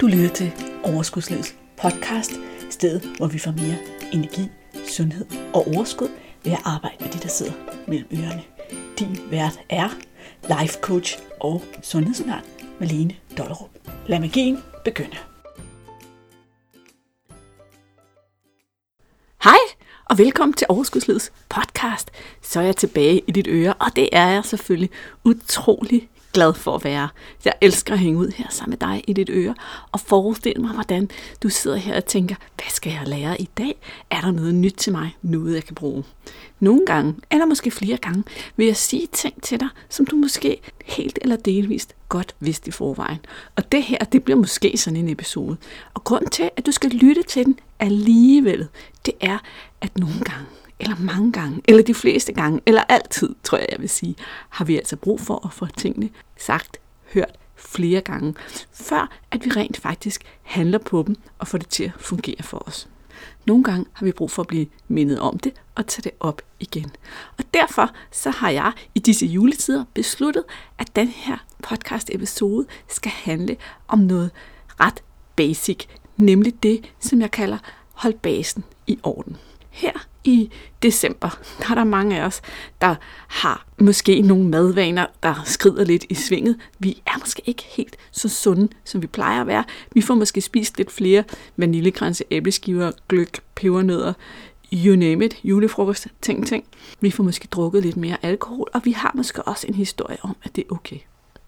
Du 0.00 0.06
lytter 0.06 0.28
til 0.28 0.52
Overskudslivets 0.84 1.56
podcast, 1.76 2.32
stedet 2.70 3.16
hvor 3.16 3.26
vi 3.26 3.38
får 3.38 3.50
mere 3.50 3.76
energi, 4.12 4.48
sundhed 4.88 5.26
og 5.54 5.66
overskud 5.66 6.08
ved 6.44 6.52
at 6.52 6.58
arbejde 6.64 6.96
med 7.00 7.08
de, 7.08 7.18
der 7.18 7.28
sidder 7.28 7.52
mellem 7.88 8.08
ørerne. 8.12 8.42
Din 8.98 9.18
vært 9.30 9.60
er 9.68 9.88
life 10.42 10.78
coach 10.80 11.18
og 11.40 11.62
sundhedsundern 11.82 12.42
Malene 12.80 13.16
Dollerup. 13.38 13.70
Lad 14.06 14.20
magien 14.20 14.58
begynde. 14.84 15.16
Hej 19.44 19.58
og 20.04 20.18
velkommen 20.18 20.52
til 20.52 20.66
Overskudslivets 20.70 21.32
podcast. 21.48 22.10
Så 22.42 22.60
er 22.60 22.64
jeg 22.64 22.76
tilbage 22.76 23.22
i 23.26 23.30
dit 23.30 23.48
øre, 23.48 23.74
og 23.74 23.96
det 23.96 24.08
er 24.12 24.28
jeg 24.28 24.44
selvfølgelig 24.44 24.90
utrolig 25.24 26.08
glad 26.38 26.54
for 26.54 26.74
at 26.74 26.84
være. 26.84 27.08
Jeg 27.44 27.52
elsker 27.60 27.92
at 27.92 27.98
hænge 27.98 28.18
ud 28.18 28.32
her 28.36 28.46
sammen 28.50 28.70
med 28.70 28.88
dig 28.88 29.04
i 29.06 29.12
dit 29.12 29.30
øre 29.32 29.54
og 29.92 30.00
forestille 30.00 30.62
mig, 30.62 30.70
hvordan 30.74 31.10
du 31.42 31.48
sidder 31.48 31.76
her 31.76 31.96
og 31.96 32.04
tænker, 32.04 32.34
hvad 32.54 32.70
skal 32.70 32.92
jeg 32.92 33.02
lære 33.06 33.40
i 33.40 33.48
dag? 33.58 33.80
Er 34.10 34.20
der 34.20 34.30
noget 34.30 34.54
nyt 34.54 34.74
til 34.74 34.92
mig? 34.92 35.16
Noget, 35.22 35.54
jeg 35.54 35.64
kan 35.64 35.74
bruge? 35.74 36.04
Nogle 36.60 36.86
gange, 36.86 37.14
eller 37.30 37.46
måske 37.46 37.70
flere 37.70 37.96
gange, 37.96 38.24
vil 38.56 38.66
jeg 38.66 38.76
sige 38.76 39.08
ting 39.12 39.42
til 39.42 39.60
dig, 39.60 39.68
som 39.88 40.06
du 40.06 40.16
måske 40.16 40.60
helt 40.84 41.18
eller 41.22 41.36
delvist 41.36 41.94
godt 42.08 42.34
vidste 42.40 42.68
i 42.68 42.70
forvejen. 42.70 43.18
Og 43.56 43.72
det 43.72 43.82
her, 43.82 43.98
det 43.98 44.24
bliver 44.24 44.38
måske 44.38 44.76
sådan 44.76 44.96
en 44.96 45.08
episode. 45.08 45.56
Og 45.94 46.04
grund 46.04 46.26
til, 46.26 46.50
at 46.56 46.66
du 46.66 46.72
skal 46.72 46.90
lytte 46.90 47.22
til 47.22 47.44
den 47.44 47.58
alligevel, 47.78 48.68
det 49.06 49.14
er, 49.20 49.38
at 49.80 49.98
nogle 49.98 50.20
gange, 50.24 50.46
eller 50.80 50.96
mange 51.00 51.32
gange, 51.32 51.62
eller 51.68 51.82
de 51.82 51.94
fleste 51.94 52.32
gange, 52.32 52.60
eller 52.66 52.82
altid, 52.88 53.34
tror 53.42 53.58
jeg, 53.58 53.66
jeg 53.72 53.80
vil 53.80 53.88
sige, 53.88 54.16
har 54.48 54.64
vi 54.64 54.76
altså 54.76 54.96
brug 54.96 55.20
for 55.20 55.46
at 55.46 55.52
få 55.52 55.66
tingene 55.76 56.10
sagt, 56.38 56.76
hørt 57.12 57.38
flere 57.56 58.00
gange, 58.00 58.34
før 58.72 59.10
at 59.30 59.44
vi 59.44 59.50
rent 59.50 59.76
faktisk 59.76 60.24
handler 60.42 60.78
på 60.78 61.04
dem 61.06 61.16
og 61.38 61.48
får 61.48 61.58
det 61.58 61.68
til 61.68 61.84
at 61.84 61.92
fungere 61.98 62.42
for 62.42 62.68
os. 62.68 62.88
Nogle 63.46 63.64
gange 63.64 63.86
har 63.92 64.06
vi 64.06 64.12
brug 64.12 64.30
for 64.30 64.42
at 64.42 64.48
blive 64.48 64.66
mindet 64.88 65.18
om 65.18 65.38
det 65.38 65.52
og 65.74 65.86
tage 65.86 66.02
det 66.02 66.12
op 66.20 66.42
igen. 66.60 66.90
Og 67.38 67.44
derfor 67.54 67.90
så 68.12 68.30
har 68.30 68.50
jeg 68.50 68.72
i 68.94 68.98
disse 68.98 69.26
juletider 69.26 69.84
besluttet, 69.94 70.44
at 70.78 70.96
den 70.96 71.08
her 71.08 71.36
podcast 71.62 72.10
episode 72.12 72.66
skal 72.88 73.12
handle 73.12 73.56
om 73.88 73.98
noget 73.98 74.30
ret 74.80 75.02
basic, 75.36 75.86
nemlig 76.16 76.62
det, 76.62 76.92
som 77.00 77.20
jeg 77.20 77.30
kalder 77.30 77.58
hold 77.92 78.14
basen 78.14 78.64
i 78.86 78.98
orden. 79.02 79.36
Her 79.70 80.06
i 80.28 80.50
december, 80.82 81.38
der 81.58 81.70
er 81.70 81.74
der 81.74 81.84
mange 81.84 82.20
af 82.20 82.26
os, 82.26 82.40
der 82.80 82.94
har 83.28 83.66
måske 83.78 84.20
nogle 84.20 84.48
madvaner, 84.48 85.06
der 85.22 85.42
skrider 85.44 85.84
lidt 85.84 86.04
i 86.08 86.14
svinget. 86.14 86.56
Vi 86.78 87.02
er 87.06 87.18
måske 87.18 87.42
ikke 87.46 87.64
helt 87.68 87.96
så 88.10 88.28
sunde, 88.28 88.68
som 88.84 89.02
vi 89.02 89.06
plejer 89.06 89.40
at 89.40 89.46
være. 89.46 89.64
Vi 89.92 90.00
får 90.00 90.14
måske 90.14 90.40
spist 90.40 90.78
lidt 90.78 90.92
flere 90.92 91.24
vaniljekranse, 91.56 92.24
æbleskiver, 92.30 92.92
gløk, 93.08 93.40
pebernødder, 93.54 94.12
you 94.72 94.96
name 94.96 95.24
it, 95.24 95.40
julefrokost, 95.44 96.06
ting, 96.22 96.46
ting. 96.46 96.64
Vi 97.00 97.10
får 97.10 97.24
måske 97.24 97.48
drukket 97.50 97.82
lidt 97.82 97.96
mere 97.96 98.16
alkohol, 98.22 98.68
og 98.72 98.80
vi 98.84 98.92
har 98.92 99.12
måske 99.14 99.42
også 99.42 99.66
en 99.66 99.74
historie 99.74 100.16
om, 100.22 100.36
at 100.42 100.56
det 100.56 100.64
er 100.70 100.74
okay. 100.74 100.98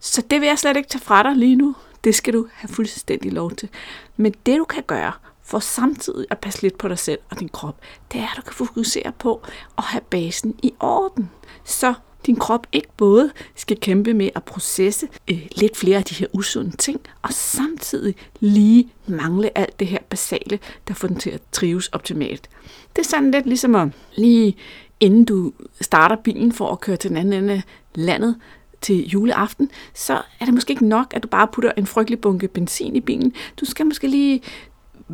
Så 0.01 0.23
det 0.31 0.41
vil 0.41 0.47
jeg 0.47 0.58
slet 0.58 0.77
ikke 0.77 0.89
tage 0.89 1.03
fra 1.03 1.23
dig 1.23 1.36
lige 1.36 1.56
nu. 1.56 1.77
Det 2.05 2.14
skal 2.14 2.34
du 2.34 2.47
have 2.53 2.69
fuldstændig 2.69 3.33
lov 3.33 3.51
til. 3.51 3.69
Men 4.17 4.34
det 4.47 4.58
du 4.58 4.64
kan 4.64 4.83
gøre, 4.86 5.12
for 5.50 5.58
samtidig 5.58 6.26
at 6.30 6.38
passe 6.38 6.62
lidt 6.62 6.78
på 6.78 6.88
dig 6.88 6.98
selv 6.98 7.18
og 7.30 7.40
din 7.40 7.48
krop, 7.48 7.76
det 8.12 8.20
er, 8.20 8.30
at 8.30 8.36
du 8.36 8.42
kan 8.42 8.52
fokusere 8.52 9.12
på 9.18 9.42
at 9.78 9.84
have 9.84 10.00
basen 10.00 10.54
i 10.62 10.74
orden. 10.80 11.30
Så 11.64 11.94
din 12.26 12.36
krop 12.36 12.66
ikke 12.72 12.88
både 12.96 13.30
skal 13.54 13.80
kæmpe 13.80 14.14
med 14.14 14.30
at 14.34 14.44
processe 14.44 15.08
øh, 15.30 15.46
lidt 15.56 15.76
flere 15.76 15.98
af 15.98 16.04
de 16.04 16.14
her 16.14 16.26
usunde 16.32 16.76
ting, 16.76 17.00
og 17.22 17.32
samtidig 17.32 18.14
lige 18.40 18.92
mangle 19.06 19.58
alt 19.58 19.80
det 19.80 19.86
her 19.86 19.98
basale, 20.10 20.58
der 20.88 20.94
får 20.94 21.08
den 21.08 21.18
til 21.18 21.30
at 21.30 21.40
trives 21.52 21.88
optimalt. 21.88 22.48
Det 22.96 23.02
er 23.02 23.08
sådan 23.08 23.30
lidt 23.30 23.46
ligesom 23.46 23.74
at 23.74 23.88
lige 24.16 24.56
inden 25.00 25.24
du 25.24 25.52
starter 25.80 26.16
bilen 26.16 26.52
for 26.52 26.72
at 26.72 26.80
køre 26.80 26.96
til 26.96 27.10
den 27.10 27.16
anden 27.16 27.33
ende 27.33 27.52
af 27.52 27.62
landet, 27.94 28.36
til 28.80 29.08
juleaften, 29.08 29.70
så 29.94 30.22
er 30.40 30.44
det 30.44 30.55
måske 30.55 30.70
ikke 30.70 30.86
nok, 30.86 31.12
at 31.14 31.22
du 31.22 31.28
bare 31.28 31.48
putter 31.52 31.72
en 31.77 31.86
frygtelig 31.86 32.20
bunke 32.20 32.48
benzin 32.48 32.96
i 32.96 33.00
bilen. 33.00 33.34
Du 33.60 33.64
skal 33.64 33.86
måske 33.86 34.08
lige 34.08 34.42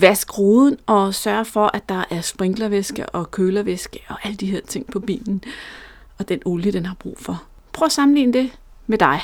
vask 0.00 0.38
ruden 0.38 0.78
og 0.86 1.14
sørge 1.14 1.44
for, 1.44 1.70
at 1.74 1.88
der 1.88 2.04
er 2.10 2.20
sprinklervæske 2.20 3.06
og 3.06 3.30
kølervæske 3.30 4.00
og 4.08 4.16
alle 4.24 4.36
de 4.36 4.46
her 4.46 4.60
ting 4.60 4.86
på 4.86 5.00
bilen, 5.00 5.44
og 6.18 6.28
den 6.28 6.42
olie, 6.44 6.72
den 6.72 6.86
har 6.86 6.94
brug 6.94 7.18
for. 7.20 7.42
Prøv 7.72 7.86
at 7.86 7.92
sammenligne 7.92 8.32
det 8.32 8.58
med 8.86 8.98
dig. 8.98 9.20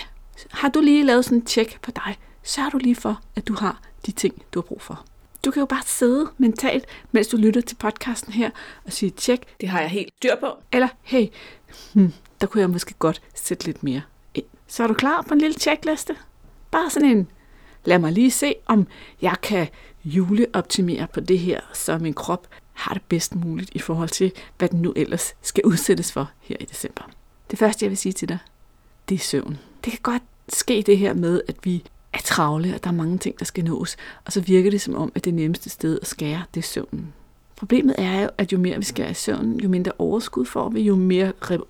Har 0.51 0.69
du 0.69 0.81
lige 0.81 1.05
lavet 1.05 1.25
sådan 1.25 1.39
en 1.39 1.45
tjek 1.45 1.79
på 1.83 1.91
dig, 1.91 2.19
sørg 2.43 2.73
du 2.73 2.79
lige 2.79 2.95
for, 2.95 3.21
at 3.37 3.49
du 3.49 3.55
har 3.55 3.81
de 4.07 4.13
ting, 4.13 4.43
du 4.55 4.61
har 4.61 4.63
brug 4.63 4.83
for. 4.83 5.05
Du 5.45 5.51
kan 5.51 5.61
jo 5.61 5.67
bare 5.67 5.83
sidde 5.87 6.31
mentalt, 6.39 6.85
mens 7.13 7.29
du 7.29 7.37
lytter 7.37 7.61
til 7.61 7.75
podcasten 7.75 8.33
her, 8.33 8.51
og 8.85 8.93
sige, 8.93 9.11
tjek, 9.11 9.43
det 9.61 9.69
har 9.69 9.81
jeg 9.81 9.91
helt 9.91 10.15
styr 10.17 10.37
på. 10.41 10.47
Eller, 10.73 10.89
hey, 11.03 11.27
hmm, 11.93 12.13
der 12.41 12.47
kunne 12.47 12.61
jeg 12.61 12.71
måske 12.71 12.95
godt 12.99 13.23
sætte 13.35 13.65
lidt 13.65 13.83
mere 13.83 14.03
ind. 14.35 14.45
Så 14.67 14.83
er 14.83 14.87
du 14.87 14.95
klar 14.95 15.23
på 15.23 15.35
en 15.35 15.41
lille 15.41 15.55
tjekliste? 15.55 16.17
Bare 16.71 16.91
sådan 16.91 17.09
en, 17.09 17.29
lad 17.85 17.99
mig 17.99 18.13
lige 18.13 18.31
se, 18.31 18.55
om 18.67 18.87
jeg 19.23 19.37
kan 19.43 19.69
juleoptimere 20.05 21.07
på 21.15 21.21
det 21.21 21.39
her, 21.39 21.61
så 21.75 21.99
min 21.99 22.15
krop 22.15 22.47
har 22.73 22.95
det 22.95 23.03
bedst 23.03 23.35
muligt 23.35 23.71
i 23.75 23.79
forhold 23.79 24.09
til, 24.09 24.33
hvad 24.59 24.69
den 24.69 24.83
nu 24.83 24.93
ellers 24.97 25.35
skal 25.43 25.65
udsættes 25.65 26.13
for 26.13 26.31
her 26.41 26.57
i 26.61 26.65
december. 26.65 27.03
Det 27.51 27.59
første, 27.59 27.85
jeg 27.85 27.91
vil 27.91 27.99
sige 27.99 28.13
til 28.13 28.29
dig, 28.29 28.39
det 29.09 29.15
er 29.15 29.19
søvn. 29.19 29.59
Det 29.85 29.93
kan 29.93 30.01
godt 30.03 30.23
ske 30.49 30.83
det 30.87 30.99
her 30.99 31.15
med, 31.15 31.41
at 31.49 31.57
vi 31.63 31.85
er 32.13 32.19
travle, 32.25 32.75
og 32.75 32.85
der 32.85 32.91
er 32.91 32.95
mange 32.95 33.19
ting, 33.19 33.39
der 33.39 33.45
skal 33.45 33.65
nås, 33.65 33.97
og 34.25 34.33
så 34.33 34.41
virker 34.41 34.71
det 34.71 34.81
som 34.81 34.95
om, 34.95 35.13
at 35.15 35.25
det 35.25 35.35
nemmeste 35.35 35.71
sted 35.71 35.99
at 36.03 36.07
skære, 36.07 36.43
det 36.55 36.61
er 36.61 36.67
søvnen. 36.67 37.13
Problemet 37.57 37.95
er 37.99 38.21
jo, 38.21 38.29
at 38.39 38.53
jo 38.53 38.59
mere 38.59 38.77
vi 38.77 38.85
skærer 38.85 39.11
i 39.11 39.15
søvnen, 39.15 39.61
jo 39.61 39.69
mindre 39.69 39.93
overskud 39.99 40.45
får 40.45 40.69
vi, 40.69 40.81
jo 40.81 40.97
mere 40.97 41.33
re- 41.45 41.67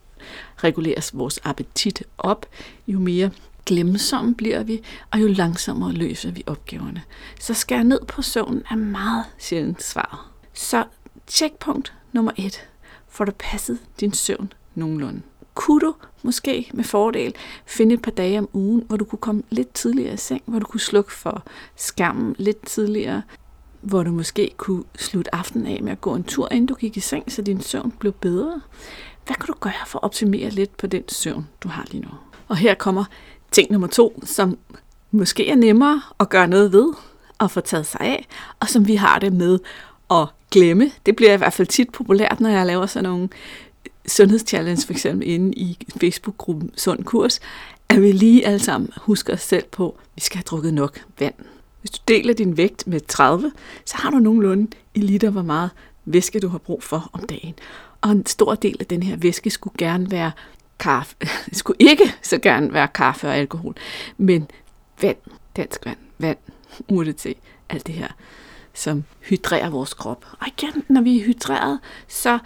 reguleres 0.57 1.19
vores 1.19 1.41
appetit 1.45 2.03
op, 2.19 2.47
jo 2.87 2.99
mere 2.99 3.31
glemsomme 3.67 4.35
bliver 4.35 4.63
vi, 4.63 4.81
og 5.11 5.23
jo 5.23 5.27
langsommere 5.27 5.93
løser 5.93 6.31
vi 6.31 6.43
opgaverne. 6.47 7.03
Så 7.41 7.55
skær 7.55 7.83
ned 7.83 8.01
på 8.09 8.23
søvnen 8.23 8.63
er 8.71 8.77
meget 8.77 9.25
sjældent 9.39 9.83
svaret. 9.83 10.19
Så 10.55 10.85
checkpunkt 11.29 11.93
nummer 12.13 12.33
et. 12.37 12.69
Får 13.09 13.25
du 13.25 13.33
passet 13.39 13.79
din 14.01 14.13
søvn 14.13 14.53
nogenlunde? 14.75 15.23
Kunne 15.55 15.81
du 15.81 15.95
måske 16.23 16.71
med 16.75 16.85
fordel 16.85 17.35
finde 17.67 17.95
et 17.95 18.03
par 18.03 18.11
dage 18.11 18.39
om 18.39 18.49
ugen, 18.53 18.85
hvor 18.87 18.97
du 18.97 19.05
kunne 19.05 19.19
komme 19.19 19.43
lidt 19.51 19.75
tidligere 19.75 20.15
i 20.15 20.17
seng, 20.17 20.43
hvor 20.47 20.59
du 20.59 20.67
kunne 20.67 20.81
slukke 20.81 21.13
for 21.13 21.43
skærmen 21.77 22.37
lidt 22.39 22.67
tidligere, 22.67 23.23
hvor 23.81 24.03
du 24.03 24.11
måske 24.11 24.51
kunne 24.57 24.85
slutte 24.97 25.35
aftenen 25.35 25.67
af 25.67 25.83
med 25.83 25.93
at 25.93 26.01
gå 26.01 26.15
en 26.15 26.25
tur, 26.25 26.49
inden 26.51 26.67
du 26.67 26.75
gik 26.75 26.97
i 26.97 27.01
seng, 27.01 27.33
så 27.33 27.43
din 27.43 27.61
søvn 27.61 27.91
blev 27.91 28.13
bedre. 28.13 28.61
Hvad 29.27 29.37
kan 29.37 29.47
du 29.47 29.55
gøre 29.61 29.73
for 29.87 29.99
at 29.99 30.03
optimere 30.03 30.51
lidt 30.51 30.77
på 30.77 30.87
den 30.87 31.09
søvn, 31.09 31.49
du 31.63 31.69
har 31.69 31.87
lige 31.91 32.03
nu? 32.03 32.09
Og 32.49 32.57
her 32.57 32.75
kommer 32.75 33.05
ting 33.53 33.73
nummer 33.73 33.89
to, 33.89 34.23
som 34.25 34.59
måske 35.11 35.49
er 35.49 35.55
nemmere 35.55 36.03
at 36.21 36.29
gøre 36.29 36.49
noget 36.49 36.73
ved 36.73 36.93
og 37.39 37.51
få 37.51 37.61
taget 37.61 37.87
sig 37.87 38.01
af, 38.01 38.27
og 38.61 38.69
som 38.69 38.87
vi 38.87 38.95
har 38.95 39.19
det 39.19 39.33
med 39.33 39.59
at 40.11 40.27
glemme. 40.51 40.91
Det 41.07 41.17
bliver 41.17 41.35
i 41.35 41.37
hvert 41.37 41.53
fald 41.53 41.69
tit 41.69 41.93
populært, 41.93 42.41
når 42.41 42.49
jeg 42.49 42.67
laver 42.67 42.87
sådan 42.87 43.11
nogle 43.11 43.29
sundhedschallenge, 44.07 44.87
for 44.87 44.93
eksempel 44.93 45.29
inde 45.29 45.53
i 45.53 45.79
Facebook-gruppen 46.01 46.71
Sund 46.77 47.05
Kurs, 47.05 47.41
at 47.89 48.03
vi 48.03 48.13
lige 48.13 48.47
alle 48.47 48.59
sammen 48.59 48.91
husker 48.97 49.33
os 49.33 49.41
selv 49.41 49.65
på, 49.65 49.89
at 49.89 50.07
vi 50.15 50.21
skal 50.21 50.37
have 50.37 50.43
drukket 50.43 50.75
nok 50.75 51.05
vand. 51.19 51.35
Hvis 51.81 51.91
du 51.91 51.99
deler 52.09 52.35
din 52.35 52.57
vægt 52.57 52.87
med 52.87 53.01
30, 53.01 53.53
så 53.85 53.97
har 53.97 54.11
du 54.11 54.19
nogenlunde 54.19 54.71
i 54.95 55.01
liter, 55.01 55.31
hvor 55.31 55.43
meget 55.43 55.71
væske 56.05 56.41
du 56.41 56.49
har 56.49 56.59
brug 56.59 56.83
for 56.83 57.11
om 57.13 57.27
dagen. 57.27 57.55
Og 58.01 58.11
en 58.11 58.27
stor 58.27 58.55
del 58.55 58.77
af 58.81 58.87
den 58.87 59.03
her 59.03 59.17
væske 59.17 59.51
skulle 59.51 59.75
gerne 59.79 60.11
være 60.11 60.31
kaffe. 60.79 61.17
Det 61.51 61.57
skulle 61.57 61.77
ikke 61.81 62.15
så 62.23 62.39
gerne 62.39 62.73
være 62.73 62.89
kaffe 62.89 63.29
og 63.29 63.37
alkohol, 63.37 63.75
men 64.17 64.51
vand, 65.03 65.17
dansk 65.57 65.87
vand, 65.87 65.99
vand, 66.19 66.39
urte 66.89 67.35
alt 67.69 67.87
det 67.87 67.95
her, 67.95 68.09
som 68.75 69.05
hydrerer 69.21 69.71
vores 69.71 69.95
krop. 69.95 70.27
Og 70.41 70.47
igen, 70.47 70.85
når 70.89 71.01
vi 71.01 71.21
er 71.21 71.25
hydreret, 71.25 71.79
så 72.09 72.39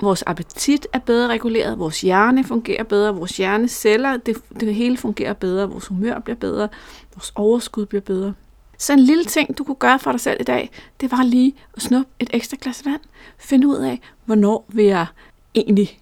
vores 0.00 0.22
appetit 0.26 0.86
er 0.92 0.98
bedre 0.98 1.28
reguleret, 1.28 1.78
vores 1.78 2.00
hjerne 2.00 2.44
fungerer 2.44 2.84
bedre, 2.84 3.14
vores 3.14 3.36
hjerneceller, 3.36 4.16
det, 4.16 4.36
det 4.60 4.74
hele 4.74 4.96
fungerer 4.96 5.32
bedre, 5.32 5.70
vores 5.70 5.86
humør 5.86 6.18
bliver 6.18 6.36
bedre, 6.36 6.68
vores 7.14 7.32
overskud 7.34 7.86
bliver 7.86 8.02
bedre. 8.02 8.34
Så 8.78 8.92
en 8.92 9.00
lille 9.00 9.24
ting, 9.24 9.58
du 9.58 9.64
kunne 9.64 9.76
gøre 9.76 9.98
for 9.98 10.10
dig 10.10 10.20
selv 10.20 10.40
i 10.40 10.44
dag, 10.44 10.70
det 11.00 11.10
var 11.10 11.22
lige 11.22 11.54
at 11.76 11.82
snuppe 11.82 12.12
et 12.18 12.30
ekstra 12.32 12.56
glas 12.60 12.84
vand. 12.84 13.00
Finde 13.38 13.68
ud 13.68 13.76
af, 13.76 14.00
hvornår 14.24 14.66
vil 14.68 14.84
jeg 14.84 15.06
egentlig 15.54 15.98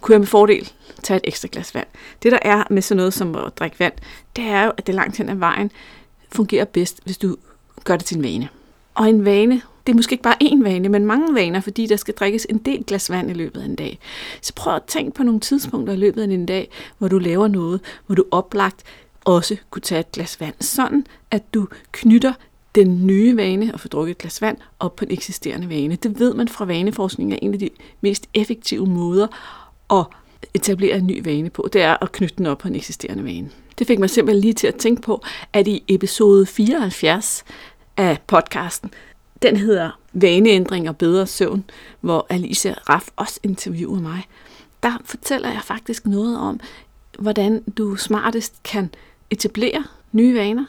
kunne 0.00 0.12
jeg 0.12 0.20
med 0.20 0.26
fordel 0.26 0.72
tage 1.02 1.16
et 1.16 1.24
ekstra 1.24 1.48
glas 1.52 1.74
vand. 1.74 1.86
Det 2.22 2.32
der 2.32 2.38
er 2.42 2.64
med 2.70 2.82
sådan 2.82 2.96
noget 2.96 3.14
som 3.14 3.34
at 3.34 3.58
drikke 3.58 3.80
vand, 3.80 3.92
det 4.36 4.44
er 4.44 4.64
jo, 4.64 4.72
at 4.76 4.86
det 4.86 4.94
langt 4.94 5.16
hen 5.16 5.28
ad 5.28 5.34
vejen 5.34 5.70
fungerer 6.32 6.64
bedst, 6.64 7.00
hvis 7.04 7.18
du 7.18 7.36
gør 7.84 7.96
det 7.96 8.06
til 8.06 8.16
en 8.16 8.22
vane. 8.22 8.48
Og 8.94 9.08
en 9.08 9.24
vane, 9.24 9.62
det 9.86 9.92
er 9.92 9.96
måske 9.96 10.12
ikke 10.12 10.22
bare 10.22 10.42
én 10.42 10.62
vane, 10.62 10.88
men 10.88 11.06
mange 11.06 11.34
vaner, 11.34 11.60
fordi 11.60 11.86
der 11.86 11.96
skal 11.96 12.14
drikkes 12.14 12.46
en 12.50 12.58
del 12.58 12.84
glas 12.86 13.10
vand 13.10 13.30
i 13.30 13.34
løbet 13.34 13.60
af 13.60 13.64
en 13.64 13.76
dag. 13.76 13.98
Så 14.42 14.54
prøv 14.54 14.74
at 14.74 14.82
tænke 14.82 15.14
på 15.14 15.22
nogle 15.22 15.40
tidspunkter 15.40 15.92
i 15.92 15.96
løbet 15.96 16.22
af 16.22 16.26
en 16.26 16.46
dag, 16.46 16.70
hvor 16.98 17.08
du 17.08 17.18
laver 17.18 17.48
noget, 17.48 17.80
hvor 18.06 18.14
du 18.14 18.24
oplagt 18.30 18.82
også 19.24 19.56
kunne 19.70 19.82
tage 19.82 20.00
et 20.00 20.12
glas 20.12 20.40
vand, 20.40 20.54
sådan 20.60 21.06
at 21.30 21.54
du 21.54 21.68
knytter 21.92 22.32
den 22.74 23.06
nye 23.06 23.36
vane 23.36 23.74
at 23.74 23.80
få 23.80 23.88
drukket 23.88 24.10
et 24.10 24.18
glas 24.18 24.42
vand 24.42 24.56
op 24.80 24.96
på 24.96 25.04
en 25.04 25.10
eksisterende 25.10 25.68
vane. 25.68 25.96
Det 25.96 26.18
ved 26.18 26.34
man 26.34 26.48
fra 26.48 26.64
vaneforskning 26.64 27.32
er 27.32 27.38
en 27.42 27.52
af 27.52 27.58
de 27.58 27.70
mest 28.00 28.28
effektive 28.34 28.86
måder 28.86 29.26
at 29.90 30.04
etablere 30.54 30.98
en 30.98 31.06
ny 31.06 31.24
vane 31.24 31.50
på. 31.50 31.68
Det 31.72 31.82
er 31.82 31.96
at 32.02 32.12
knytte 32.12 32.34
den 32.38 32.46
op 32.46 32.58
på 32.58 32.68
en 32.68 32.74
eksisterende 32.74 33.24
vane. 33.24 33.50
Det 33.78 33.86
fik 33.86 33.98
mig 33.98 34.10
simpelthen 34.10 34.40
lige 34.40 34.52
til 34.52 34.66
at 34.66 34.74
tænke 34.74 35.02
på, 35.02 35.22
at 35.52 35.68
i 35.68 35.84
episode 35.88 36.46
74 36.46 37.44
af 37.96 38.18
podcasten, 38.26 38.90
den 39.42 39.56
hedder 39.56 39.90
Vaneændring 40.12 40.88
og 40.88 40.96
bedre 40.96 41.26
søvn, 41.26 41.64
hvor 42.00 42.26
Alicia 42.28 42.74
Raff 42.88 43.08
også 43.16 43.40
interviewer 43.42 44.00
mig. 44.00 44.22
Der 44.82 44.92
fortæller 45.04 45.48
jeg 45.50 45.60
faktisk 45.64 46.06
noget 46.06 46.38
om, 46.38 46.60
hvordan 47.18 47.62
du 47.62 47.96
smartest 47.96 48.62
kan 48.62 48.90
etablere 49.30 49.84
nye 50.12 50.34
vaner, 50.34 50.64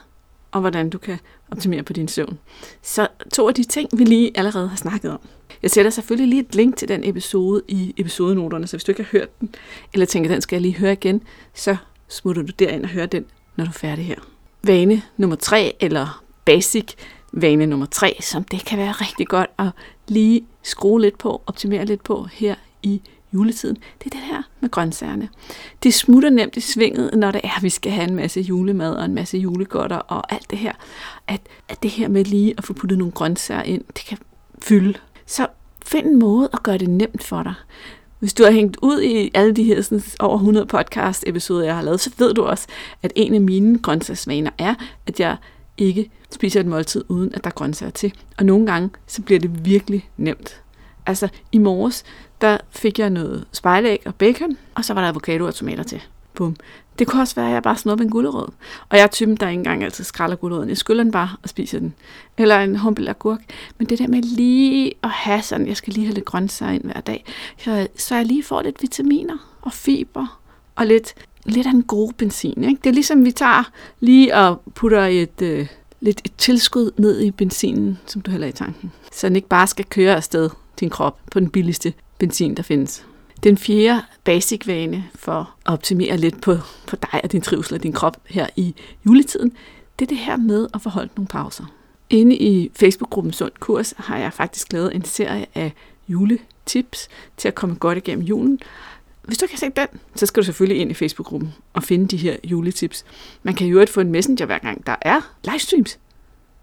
og 0.51 0.62
hvordan 0.62 0.89
du 0.89 0.97
kan 0.97 1.19
optimere 1.51 1.83
på 1.83 1.94
din 1.94 2.07
søvn. 2.07 2.39
Så 2.81 3.07
to 3.33 3.47
af 3.47 3.53
de 3.53 3.63
ting, 3.63 3.89
vi 3.94 4.03
lige 4.03 4.31
allerede 4.35 4.67
har 4.67 4.77
snakket 4.77 5.12
om. 5.12 5.19
Jeg 5.63 5.71
sætter 5.71 5.91
selvfølgelig 5.91 6.29
lige 6.29 6.41
et 6.41 6.55
link 6.55 6.75
til 6.75 6.87
den 6.87 7.03
episode 7.03 7.61
i 7.67 7.93
episodenoterne, 7.97 8.67
så 8.67 8.77
hvis 8.77 8.83
du 8.83 8.91
ikke 8.91 9.03
har 9.03 9.09
hørt 9.11 9.39
den, 9.39 9.55
eller 9.93 10.05
tænker, 10.05 10.29
den 10.29 10.41
skal 10.41 10.55
jeg 10.55 10.61
lige 10.61 10.77
høre 10.77 10.93
igen, 10.93 11.23
så 11.53 11.75
smutter 12.07 12.41
du 12.41 12.51
derind 12.59 12.83
og 12.83 12.89
hører 12.89 13.05
den, 13.05 13.25
når 13.55 13.65
du 13.65 13.69
er 13.69 13.73
færdig 13.73 14.05
her. 14.05 14.19
Vane 14.63 15.01
nummer 15.17 15.35
tre, 15.35 15.75
eller 15.79 16.23
basic 16.45 16.93
vane 17.31 17.65
nummer 17.65 17.85
tre, 17.85 18.17
som 18.21 18.43
det 18.43 18.65
kan 18.65 18.77
være 18.77 18.91
rigtig 18.91 19.27
godt 19.27 19.49
at 19.59 19.67
lige 20.07 20.45
skrue 20.63 21.01
lidt 21.01 21.17
på, 21.17 21.41
optimere 21.45 21.85
lidt 21.85 22.03
på 22.03 22.27
her 22.31 22.55
i 22.83 23.01
juletiden, 23.33 23.77
det 24.03 24.05
er 24.05 24.09
det 24.09 24.27
her 24.27 24.41
med 24.59 24.71
grøntsagerne. 24.71 25.29
Det 25.83 25.93
smutter 25.93 26.29
nemt 26.29 26.55
i 26.55 26.61
svinget, 26.61 27.13
når 27.13 27.31
det 27.31 27.41
er, 27.43 27.57
at 27.57 27.63
vi 27.63 27.69
skal 27.69 27.91
have 27.91 28.07
en 28.07 28.15
masse 28.15 28.41
julemad 28.41 28.95
og 28.95 29.05
en 29.05 29.15
masse 29.15 29.37
julegodter 29.37 29.97
og 29.97 30.33
alt 30.33 30.49
det 30.49 30.57
her. 30.57 30.73
At, 31.27 31.41
at 31.69 31.83
det 31.83 31.91
her 31.91 32.07
med 32.07 32.25
lige 32.25 32.53
at 32.57 32.63
få 32.63 32.73
puttet 32.73 32.97
nogle 32.97 33.11
grøntsager 33.11 33.63
ind, 33.63 33.83
det 33.87 34.05
kan 34.05 34.17
fylde. 34.61 34.93
Så 35.31 35.47
find 35.85 36.07
en 36.07 36.19
måde 36.19 36.49
at 36.53 36.63
gøre 36.63 36.77
det 36.77 36.89
nemt 36.89 37.23
for 37.23 37.43
dig. 37.43 37.53
Hvis 38.19 38.33
du 38.33 38.43
har 38.43 38.51
hængt 38.51 38.77
ud 38.81 39.01
i 39.01 39.31
alle 39.33 39.53
de 39.53 39.63
her 39.63 39.81
sådan, 39.81 40.03
over 40.19 40.35
100 40.35 40.65
podcast 40.65 41.23
episoder, 41.27 41.65
jeg 41.65 41.75
har 41.75 41.81
lavet, 41.81 41.99
så 41.99 42.11
ved 42.17 42.33
du 42.33 42.43
også, 42.43 42.67
at 43.03 43.13
en 43.15 43.33
af 43.33 43.41
mine 43.41 43.79
grøntsagsvaner 43.79 44.51
er, 44.57 44.75
at 45.07 45.19
jeg 45.19 45.37
ikke 45.77 46.09
spiser 46.31 46.59
et 46.59 46.65
måltid, 46.65 47.03
uden 47.07 47.35
at 47.35 47.43
der 47.43 47.49
er 47.49 47.53
grøntsager 47.53 47.89
til. 47.89 48.13
Og 48.37 48.45
nogle 48.45 48.65
gange, 48.65 48.89
så 49.07 49.21
bliver 49.21 49.39
det 49.39 49.65
virkelig 49.65 50.09
nemt. 50.17 50.61
Altså, 51.05 51.27
i 51.51 51.57
morges, 51.57 52.03
der 52.41 52.57
fik 52.69 52.99
jeg 52.99 53.09
noget 53.09 53.45
spejlæg 53.51 54.01
og 54.05 54.15
bacon, 54.15 54.57
og 54.75 54.85
så 54.85 54.93
var 54.93 55.01
der 55.01 55.09
avocado 55.09 55.45
og 55.45 55.55
tomater 55.55 55.83
til. 55.83 56.01
Bum. 56.33 56.55
Det 57.01 57.09
kunne 57.09 57.21
også 57.21 57.36
være, 57.36 57.48
at 57.48 57.53
jeg 57.53 57.63
bare 57.63 57.77
snupper 57.77 58.06
en 58.06 58.12
gulerod. 58.12 58.48
Og 58.89 58.98
jeg 58.98 59.03
er 59.03 59.07
typen, 59.07 59.36
der 59.36 59.50
ikke 59.50 59.59
engang 59.59 59.83
altid 59.83 60.03
skræller 60.03 60.36
guleroden. 60.36 60.69
Jeg 60.69 60.77
skyller 60.77 61.03
den 61.03 61.12
bare 61.12 61.30
og 61.44 61.50
spiser 61.50 61.80
den. 61.80 61.94
Eller 62.38 62.59
en 62.59 62.75
humpel 62.75 63.07
agurk. 63.07 63.39
Men 63.77 63.89
det 63.89 64.00
der 64.00 64.07
med 64.07 64.21
lige 64.21 64.94
at 65.03 65.09
have 65.09 65.42
sådan, 65.42 65.68
jeg 65.68 65.77
skal 65.77 65.94
lige 65.94 66.06
have 66.06 66.13
lidt 66.13 66.25
grøntsager 66.25 66.71
ind 66.71 66.83
hver 66.83 67.01
dag, 67.01 67.25
så, 67.57 67.88
så 67.95 68.15
jeg 68.15 68.25
lige 68.25 68.44
får 68.44 68.62
lidt 68.62 68.81
vitaminer 68.81 69.38
og 69.62 69.74
fiber 69.74 70.39
og 70.75 70.86
lidt, 70.86 71.13
lidt 71.45 71.68
af 71.68 71.71
en 71.71 71.83
god 71.83 72.13
benzin. 72.13 72.63
Ikke? 72.63 72.80
Det 72.83 72.89
er 72.89 72.94
ligesom, 72.94 73.25
vi 73.25 73.31
tager 73.31 73.71
lige 74.00 74.36
og 74.36 74.62
putter 74.75 75.06
et, 75.06 75.42
øh, 75.42 75.68
lidt 76.00 76.21
et 76.25 76.33
tilskud 76.38 76.92
ned 76.98 77.21
i 77.21 77.31
benzinen, 77.31 78.00
som 78.06 78.21
du 78.21 78.31
hælder 78.31 78.48
i 78.48 78.51
tanken. 78.51 78.92
Så 79.12 79.27
den 79.27 79.36
ikke 79.36 79.48
bare 79.48 79.68
skal 79.68 79.86
køre 79.86 80.15
afsted 80.15 80.50
din 80.80 80.89
krop 80.89 81.19
på 81.31 81.39
den 81.39 81.50
billigste 81.50 81.94
benzin, 82.18 82.56
der 82.56 82.63
findes. 82.63 83.06
Den 83.43 83.57
fjerde 83.57 84.01
basic 84.23 84.67
vane 84.67 85.05
for 85.15 85.55
at 85.65 85.73
optimere 85.73 86.17
lidt 86.17 86.41
på, 86.41 86.55
på 86.88 86.95
dig 86.95 87.21
og 87.23 87.31
din 87.31 87.41
trivsel 87.41 87.73
og 87.73 87.83
din 87.83 87.93
krop 87.93 88.17
her 88.25 88.47
i 88.55 88.75
juletiden, 89.05 89.51
det 89.99 90.05
er 90.05 90.09
det 90.09 90.17
her 90.17 90.38
med 90.38 90.67
at 90.73 90.81
forholde 90.81 91.09
nogle 91.15 91.27
pauser. 91.27 91.65
Inde 92.09 92.35
i 92.35 92.71
Facebook-gruppen 92.75 93.33
Sund 93.33 93.51
Kurs 93.59 93.93
har 93.97 94.17
jeg 94.17 94.33
faktisk 94.33 94.73
lavet 94.73 94.95
en 94.95 95.05
serie 95.05 95.45
af 95.55 95.73
juletips 96.07 97.07
til 97.38 97.47
at 97.47 97.55
komme 97.55 97.75
godt 97.75 97.97
igennem 97.97 98.25
julen. 98.25 98.59
Hvis 99.21 99.38
du 99.38 99.45
ikke 99.45 99.53
har 99.53 99.59
set 99.59 99.75
den, 99.75 99.88
så 100.15 100.25
skal 100.25 100.41
du 100.41 100.45
selvfølgelig 100.45 100.81
ind 100.81 100.91
i 100.91 100.93
Facebook-gruppen 100.93 101.53
og 101.73 101.83
finde 101.83 102.07
de 102.07 102.17
her 102.17 102.35
juletips. 102.43 103.05
Man 103.43 103.53
kan 103.53 103.67
jo 103.67 103.73
øvrigt 103.73 103.91
få 103.91 104.01
en 104.01 104.11
messenger 104.11 104.45
hver 104.45 104.59
gang, 104.59 104.88
der 104.88 104.95
er 105.01 105.33
livestreams. 105.43 105.99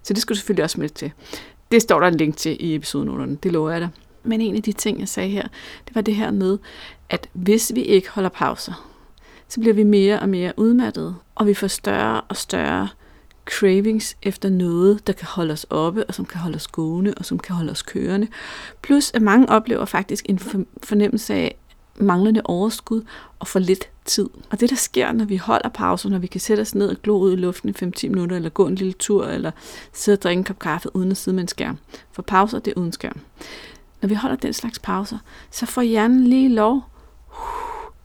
Så 0.03 0.13
det 0.13 0.21
skal 0.21 0.33
du 0.33 0.37
selvfølgelig 0.37 0.63
også 0.63 0.79
med 0.79 0.89
til. 0.89 1.11
Det 1.71 1.81
står 1.81 1.99
der 1.99 2.07
en 2.07 2.17
link 2.17 2.37
til 2.37 2.57
i 2.59 2.75
episodenoterne, 2.75 3.35
det 3.35 3.51
lover 3.51 3.71
jeg 3.71 3.81
dig. 3.81 3.89
Men 4.23 4.41
en 4.41 4.55
af 4.55 4.63
de 4.63 4.71
ting, 4.71 4.99
jeg 4.99 5.07
sagde 5.07 5.29
her, 5.29 5.47
det 5.87 5.95
var 5.95 6.01
det 6.01 6.15
her 6.15 6.31
med, 6.31 6.57
at 7.09 7.29
hvis 7.33 7.71
vi 7.75 7.81
ikke 7.81 8.09
holder 8.09 8.29
pauser, 8.29 8.85
så 9.47 9.59
bliver 9.59 9.73
vi 9.73 9.83
mere 9.83 10.19
og 10.19 10.29
mere 10.29 10.53
udmattede, 10.57 11.15
og 11.35 11.47
vi 11.47 11.53
får 11.53 11.67
større 11.67 12.21
og 12.21 12.37
større 12.37 12.89
cravings 13.45 14.17
efter 14.21 14.49
noget, 14.49 15.07
der 15.07 15.13
kan 15.13 15.27
holde 15.27 15.51
os 15.51 15.65
oppe, 15.69 16.05
og 16.05 16.13
som 16.13 16.25
kan 16.25 16.39
holde 16.39 16.55
os 16.55 16.67
gående, 16.67 17.13
og 17.17 17.25
som 17.25 17.39
kan 17.39 17.55
holde 17.55 17.71
os 17.71 17.81
kørende. 17.81 18.27
Plus 18.81 19.11
at 19.13 19.21
mange 19.21 19.49
oplever 19.49 19.85
faktisk 19.85 20.25
en 20.29 20.39
fornemmelse 20.83 21.33
af 21.33 21.55
manglende 21.95 22.41
overskud 22.45 23.01
og 23.39 23.47
for 23.47 23.59
lidt 23.59 23.89
tid. 24.05 24.29
Og 24.49 24.59
det, 24.59 24.69
der 24.69 24.75
sker, 24.75 25.11
når 25.11 25.25
vi 25.25 25.37
holder 25.37 25.69
pauser, 25.69 26.09
når 26.09 26.17
vi 26.17 26.27
kan 26.27 26.41
sætte 26.41 26.61
os 26.61 26.75
ned 26.75 26.89
og 26.89 26.97
glo 27.03 27.19
ud 27.19 27.33
i 27.33 27.35
luften 27.35 27.69
i 27.69 27.73
5-10 27.83 28.09
minutter, 28.09 28.35
eller 28.35 28.49
gå 28.49 28.67
en 28.67 28.75
lille 28.75 28.93
tur, 28.93 29.25
eller 29.25 29.51
sidde 29.93 30.15
og 30.15 30.21
drikke 30.21 30.39
en 30.39 30.43
kop 30.43 30.59
kaffe 30.59 30.95
uden 30.95 31.11
at 31.11 31.17
sidde 31.17 31.35
med 31.35 31.43
en 31.43 31.47
skærm. 31.47 31.77
For 32.11 32.21
pauser, 32.21 32.59
det 32.59 32.73
er 32.77 32.81
uden 32.81 32.91
skærm. 32.91 33.19
Når 34.01 34.09
vi 34.09 34.15
holder 34.15 34.37
den 34.37 34.53
slags 34.53 34.79
pauser, 34.79 35.17
så 35.51 35.65
får 35.65 35.81
hjernen 35.81 36.27
lige 36.27 36.49
lov, 36.49 36.75
uh, 36.75 37.35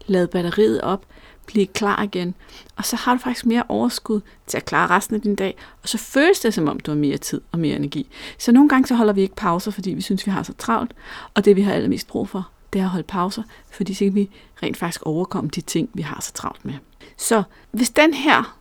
lad 0.05 0.27
batteriet 0.27 0.81
op, 0.81 1.05
blive 1.45 1.65
klar 1.65 2.03
igen, 2.03 2.35
og 2.75 2.85
så 2.85 2.95
har 2.95 3.13
du 3.13 3.21
faktisk 3.21 3.45
mere 3.45 3.63
overskud 3.69 4.21
til 4.47 4.57
at 4.57 4.65
klare 4.65 4.89
resten 4.89 5.15
af 5.15 5.21
din 5.21 5.35
dag, 5.35 5.57
og 5.81 5.89
så 5.89 5.97
føles 5.97 6.39
det 6.39 6.53
som 6.53 6.67
om, 6.67 6.79
du 6.79 6.91
har 6.91 6.97
mere 6.97 7.17
tid 7.17 7.41
og 7.51 7.59
mere 7.59 7.75
energi. 7.75 8.09
Så 8.37 8.51
nogle 8.51 8.69
gange 8.69 8.87
så 8.87 8.95
holder 8.95 9.13
vi 9.13 9.21
ikke 9.21 9.35
pauser, 9.35 9.71
fordi 9.71 9.91
vi 9.91 10.01
synes, 10.01 10.25
vi 10.25 10.31
har 10.31 10.43
så 10.43 10.53
travlt, 10.57 10.93
og 11.33 11.45
det 11.45 11.55
vi 11.55 11.61
har 11.61 11.73
allermest 11.73 12.07
brug 12.07 12.29
for, 12.29 12.49
det 12.73 12.79
er 12.79 12.85
at 12.85 12.89
holde 12.89 13.07
pauser, 13.07 13.43
fordi 13.71 13.93
så 13.93 14.05
kan 14.05 14.15
vi 14.15 14.29
rent 14.63 14.77
faktisk 14.77 15.01
overkomme 15.05 15.49
de 15.49 15.61
ting, 15.61 15.89
vi 15.93 16.01
har 16.01 16.21
så 16.21 16.33
travlt 16.33 16.65
med. 16.65 16.73
Så 17.17 17.43
hvis 17.71 17.89
den 17.89 18.13
her 18.13 18.57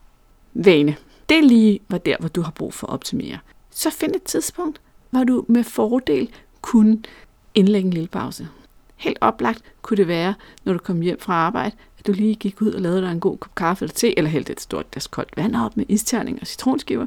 vane, 0.55 0.97
det 1.29 1.45
lige 1.45 1.81
var 1.89 1.99
der, 1.99 2.17
hvor 2.21 2.29
du 2.29 2.43
har 2.43 2.51
brug 2.51 2.75
for 2.75 2.87
at 2.87 2.93
optimere, 2.93 3.39
så 3.71 3.91
find 3.91 4.15
et 4.15 4.23
tidspunkt, 4.23 4.81
hvor 5.11 5.25
du 5.25 5.45
med 5.49 5.65
fordel 5.65 6.31
kunne 6.65 6.99
indlægge 7.55 7.87
en 7.87 7.93
lille 7.93 8.09
pause. 8.09 8.49
Helt 8.97 9.19
oplagt 9.21 9.63
kunne 9.83 9.97
det 9.97 10.09
være, 10.09 10.35
når 10.65 10.73
du 10.73 10.79
kom 10.79 11.01
hjem 11.01 11.21
fra 11.21 11.33
arbejde, 11.35 11.77
at 11.99 12.07
du 12.07 12.13
lige 12.13 12.35
gik 12.35 12.63
ud 12.63 12.73
og 12.73 12.81
lavede 12.81 13.01
dig 13.01 13.13
en 13.13 13.21
god 13.21 13.39
kop 13.39 13.55
kaffe 13.55 13.85
eller 13.85 13.95
te, 13.95 14.19
eller 14.19 14.31
hældte 14.31 14.53
et 14.53 14.61
stort 14.61 14.91
glas 14.91 15.07
koldt 15.07 15.37
vand 15.37 15.57
op 15.57 15.77
med 15.77 15.85
isterning 15.89 16.39
og 16.41 16.47
citronskiver. 16.47 17.07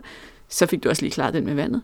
Så 0.49 0.65
fik 0.65 0.83
du 0.83 0.89
også 0.89 1.01
lige 1.01 1.11
klaret 1.11 1.33
den 1.33 1.45
med 1.45 1.53
vandet. 1.53 1.81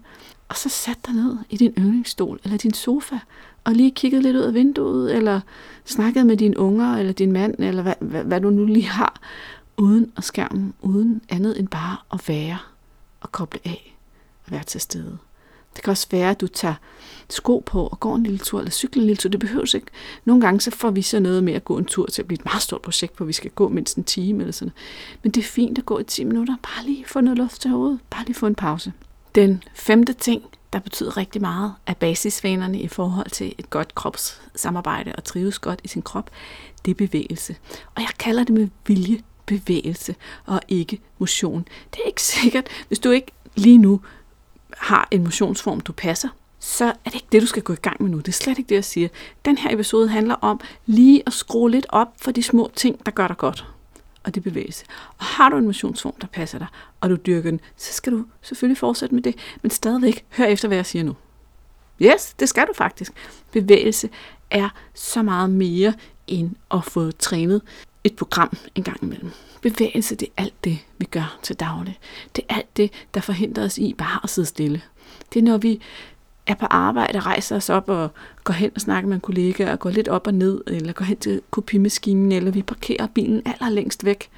Og 0.49 0.57
så 0.57 0.69
sat 0.69 0.97
dig 1.05 1.15
ned 1.15 1.37
i 1.49 1.57
din 1.57 1.73
yndlingsstol 1.77 2.39
eller 2.43 2.57
din 2.57 2.73
sofa, 2.73 3.15
og 3.63 3.73
lige 3.73 3.91
kiggede 3.91 4.21
lidt 4.21 4.35
ud 4.35 4.41
af 4.41 4.53
vinduet, 4.53 5.15
eller 5.15 5.41
snakkede 5.85 6.25
med 6.25 6.37
dine 6.37 6.59
unger, 6.59 6.97
eller 6.97 7.13
din 7.13 7.31
mand, 7.31 7.55
eller 7.59 7.81
hvad, 7.81 7.95
hvad, 7.99 8.23
hvad 8.23 8.41
du 8.41 8.49
nu 8.49 8.65
lige 8.65 8.87
har, 8.87 9.21
uden 9.77 10.11
at 10.17 10.23
skærmen, 10.23 10.73
uden 10.81 11.21
andet 11.29 11.59
end 11.59 11.67
bare 11.67 11.97
at 12.13 12.27
være 12.27 12.57
og 13.21 13.31
koble 13.31 13.59
af 13.65 13.97
og 14.45 14.51
være 14.51 14.63
til 14.63 14.81
stede. 14.81 15.17
Det 15.75 15.83
kan 15.83 15.91
også 15.91 16.07
være, 16.11 16.29
at 16.29 16.41
du 16.41 16.47
tager 16.47 16.75
sko 17.29 17.63
på 17.65 17.87
og 17.87 17.99
går 17.99 18.15
en 18.15 18.23
lille 18.23 18.37
tur, 18.39 18.59
eller 18.59 18.71
cykler 18.71 19.01
en 19.01 19.07
lille 19.07 19.17
tur. 19.17 19.29
Det 19.29 19.39
behøves 19.39 19.73
ikke. 19.73 19.87
Nogle 20.25 20.41
gange 20.41 20.61
så 20.61 20.71
får 20.71 20.91
vi 20.91 21.01
så 21.01 21.19
noget 21.19 21.43
med 21.43 21.53
at 21.53 21.65
gå 21.65 21.77
en 21.77 21.85
tur 21.85 22.05
til 22.05 22.21
at 22.21 22.27
blive 22.27 22.39
et 22.39 22.45
meget 22.45 22.61
stort 22.61 22.81
projekt, 22.81 23.17
hvor 23.17 23.25
vi 23.25 23.33
skal 23.33 23.51
gå 23.51 23.69
mindst 23.69 23.97
en 23.97 24.03
time 24.03 24.39
eller 24.39 24.53
sådan 24.53 24.73
Men 25.23 25.31
det 25.31 25.41
er 25.41 25.45
fint 25.45 25.77
at 25.77 25.85
gå 25.85 25.99
i 25.99 26.03
10 26.03 26.23
minutter. 26.23 26.55
Bare 26.61 26.85
lige 26.85 27.05
få 27.07 27.21
noget 27.21 27.37
luft 27.37 27.61
til 27.61 27.71
hovedet. 27.71 27.99
Bare 28.09 28.25
lige 28.25 28.35
få 28.35 28.47
en 28.47 28.55
pause. 28.55 28.93
Den 29.35 29.63
femte 29.73 30.13
ting, 30.13 30.43
der 30.73 30.79
betyder 30.79 31.17
rigtig 31.17 31.41
meget 31.41 31.73
er 31.85 31.93
basisvanerne 31.93 32.79
i 32.79 32.87
forhold 32.87 33.29
til 33.29 33.55
et 33.57 33.69
godt 33.69 33.95
kropssamarbejde 33.95 35.13
og 35.15 35.23
trives 35.23 35.59
godt 35.59 35.81
i 35.83 35.87
sin 35.87 36.01
krop, 36.01 36.29
det 36.85 36.91
er 36.91 36.95
bevægelse. 36.95 37.55
Og 37.95 38.01
jeg 38.01 38.09
kalder 38.19 38.43
det 38.43 38.53
med 38.53 38.67
vilje 38.87 39.19
bevægelse 39.45 40.15
og 40.45 40.61
ikke 40.67 41.01
motion. 41.17 41.65
Det 41.93 41.99
er 42.03 42.07
ikke 42.07 42.21
sikkert, 42.21 42.67
hvis 42.87 42.99
du 42.99 43.09
ikke 43.09 43.31
lige 43.55 43.77
nu 43.77 44.01
har 44.77 45.07
en 45.11 45.23
motionsform, 45.23 45.81
du 45.81 45.91
passer, 45.91 46.29
så 46.59 46.85
er 46.85 47.09
det 47.09 47.13
ikke 47.13 47.27
det, 47.31 47.41
du 47.41 47.47
skal 47.47 47.63
gå 47.63 47.73
i 47.73 47.81
gang 47.81 48.03
med 48.03 48.11
nu. 48.11 48.17
Det 48.17 48.27
er 48.27 48.31
slet 48.31 48.57
ikke 48.57 48.69
det, 48.69 48.75
jeg 48.75 48.85
siger. 48.85 49.07
Den 49.45 49.57
her 49.57 49.73
episode 49.73 50.09
handler 50.09 50.35
om 50.35 50.59
lige 50.85 51.23
at 51.25 51.33
skrue 51.33 51.71
lidt 51.71 51.85
op 51.89 52.07
for 52.21 52.31
de 52.31 52.43
små 52.43 52.71
ting, 52.75 53.05
der 53.05 53.11
gør 53.11 53.27
dig 53.27 53.37
godt. 53.37 53.65
Og 54.23 54.35
det 54.35 54.43
bevægelse. 54.43 54.85
Og 55.17 55.25
har 55.25 55.49
du 55.49 55.57
en 55.57 55.65
motionsform, 55.65 56.13
der 56.21 56.27
passer 56.27 56.57
dig, 56.57 56.67
og 57.01 57.09
du 57.09 57.15
dyrker 57.15 57.49
den, 57.49 57.59
så 57.77 57.93
skal 57.93 58.13
du 58.13 58.25
selvfølgelig 58.41 58.77
fortsætte 58.77 59.15
med 59.15 59.23
det. 59.23 59.35
Men 59.61 59.71
stadigvæk, 59.71 60.25
hør 60.29 60.45
efter, 60.45 60.67
hvad 60.67 60.77
jeg 60.77 60.85
siger 60.85 61.03
nu. 61.03 61.15
Yes, 62.01 62.33
det 62.39 62.49
skal 62.49 62.67
du 62.67 62.73
faktisk. 62.75 63.11
Bevægelse 63.51 64.09
er 64.49 64.69
så 64.93 65.21
meget 65.21 65.49
mere 65.49 65.93
end 66.27 66.51
at 66.71 66.83
få 66.83 67.11
trænet 67.11 67.61
et 68.03 68.15
program 68.15 68.57
en 68.75 68.83
gang 68.83 69.03
imellem. 69.03 69.31
Bevægelse, 69.63 70.15
det 70.15 70.27
er 70.37 70.43
alt 70.43 70.63
det, 70.63 70.79
vi 70.97 71.05
gør 71.05 71.39
til 71.43 71.55
daglig. 71.55 71.99
Det 72.35 72.43
er 72.49 72.55
alt 72.55 72.77
det, 72.77 72.91
der 73.13 73.21
forhindrer 73.21 73.65
os 73.65 73.77
i 73.77 73.93
bare 73.97 74.19
at 74.23 74.29
sidde 74.29 74.47
stille. 74.47 74.81
Det 75.33 75.39
er, 75.39 75.43
når 75.43 75.57
vi 75.57 75.81
er 76.47 76.55
på 76.55 76.65
arbejde, 76.65 77.19
rejser 77.19 77.55
os 77.55 77.69
op 77.69 77.89
og 77.89 78.09
går 78.43 78.53
hen 78.53 78.71
og 78.75 78.81
snakker 78.81 79.07
med 79.07 79.15
en 79.15 79.21
kollega, 79.21 79.71
og 79.71 79.79
går 79.79 79.89
lidt 79.89 80.07
op 80.07 80.27
og 80.27 80.33
ned, 80.33 80.61
eller 80.67 80.93
går 80.93 81.05
hen 81.05 81.17
til 81.17 81.41
kopimaskinen, 81.51 82.31
eller 82.31 82.51
vi 82.51 82.61
parkerer 82.61 83.07
bilen 83.07 83.41
allerlængst 83.45 84.05
væk 84.05 84.29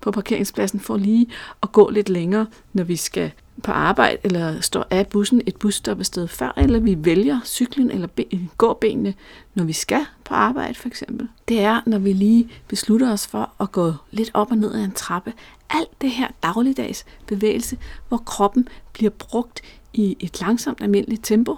på 0.00 0.10
parkeringspladsen 0.10 0.80
for 0.80 0.96
lige 0.96 1.26
at 1.62 1.72
gå 1.72 1.90
lidt 1.90 2.08
længere, 2.08 2.46
når 2.72 2.84
vi 2.84 2.96
skal 2.96 3.32
på 3.60 3.72
arbejde, 3.72 4.16
eller 4.24 4.60
står 4.60 4.86
af 4.90 5.06
bussen 5.06 5.42
et 5.46 5.56
busstoppested 5.56 6.28
før, 6.28 6.52
eller 6.56 6.80
vi 6.80 6.96
vælger 6.98 7.40
cyklen 7.44 7.90
eller 7.90 8.08
gåbenene, 8.58 9.14
når 9.54 9.64
vi 9.64 9.72
skal 9.72 10.06
på 10.24 10.34
arbejde 10.34 10.74
for 10.74 10.88
eksempel. 10.88 11.28
Det 11.48 11.60
er, 11.60 11.80
når 11.86 11.98
vi 11.98 12.12
lige 12.12 12.48
beslutter 12.68 13.12
os 13.12 13.26
for 13.26 13.50
at 13.60 13.72
gå 13.72 13.92
lidt 14.10 14.30
op 14.34 14.50
og 14.50 14.56
ned 14.56 14.74
ad 14.74 14.84
en 14.84 14.92
trappe. 14.92 15.32
Alt 15.70 16.00
det 16.00 16.10
her 16.10 16.28
dagligdags 16.42 17.04
bevægelse, 17.26 17.78
hvor 18.08 18.16
kroppen 18.16 18.68
bliver 18.92 19.10
brugt 19.10 19.62
i 19.92 20.16
et 20.20 20.40
langsomt 20.40 20.82
almindeligt 20.82 21.24
tempo, 21.24 21.56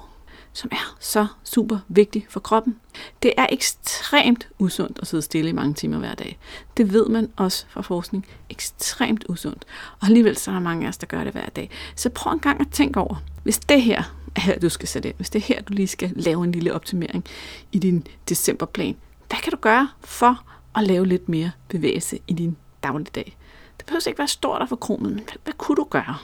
som 0.52 0.70
er 0.72 0.96
så 1.00 1.26
super 1.44 1.78
vigtig 1.88 2.26
for 2.28 2.40
kroppen. 2.40 2.76
Det 3.22 3.32
er 3.36 3.46
ekstremt 3.50 4.48
usundt 4.58 4.98
at 5.02 5.06
sidde 5.06 5.22
stille 5.22 5.50
i 5.50 5.52
mange 5.52 5.74
timer 5.74 5.98
hver 5.98 6.14
dag. 6.14 6.38
Det 6.76 6.92
ved 6.92 7.06
man 7.06 7.32
også 7.36 7.64
fra 7.68 7.82
forskning. 7.82 8.26
Ekstremt 8.50 9.24
usundt. 9.28 9.64
Og 10.00 10.06
alligevel 10.06 10.36
så 10.36 10.50
er 10.50 10.54
der 10.54 10.60
mange 10.60 10.84
af 10.84 10.88
os, 10.88 10.96
der 10.96 11.06
gør 11.06 11.24
det 11.24 11.32
hver 11.32 11.46
dag. 11.46 11.70
Så 11.96 12.10
prøv 12.10 12.32
en 12.32 12.38
gang 12.38 12.60
at 12.60 12.66
tænke 12.72 13.00
over, 13.00 13.16
hvis 13.42 13.58
det 13.58 13.82
her 13.82 14.02
er 14.36 14.40
her, 14.40 14.58
du 14.58 14.68
skal 14.68 14.88
sætte 14.88 15.08
ind, 15.08 15.16
hvis 15.16 15.30
det 15.30 15.38
er 15.38 15.54
her, 15.54 15.62
du 15.62 15.72
lige 15.72 15.88
skal 15.88 16.12
lave 16.16 16.44
en 16.44 16.52
lille 16.52 16.74
optimering 16.74 17.24
i 17.72 17.78
din 17.78 18.06
decemberplan, 18.28 18.96
hvad 19.28 19.38
kan 19.42 19.50
du 19.50 19.56
gøre 19.56 19.88
for 20.00 20.44
at 20.74 20.84
lave 20.84 21.06
lidt 21.06 21.28
mere 21.28 21.50
bevægelse 21.68 22.18
i 22.26 22.32
din 22.32 22.56
dagligdag? 22.82 23.36
Det 23.78 23.86
behøver 23.86 24.08
ikke 24.08 24.18
være 24.18 24.28
stort 24.28 24.62
og 24.62 24.68
for 24.68 24.76
kromet, 24.76 25.12
men 25.12 25.24
hvad, 25.24 25.34
hvad 25.44 25.54
kunne 25.58 25.76
du 25.76 25.86
gøre? 25.90 26.16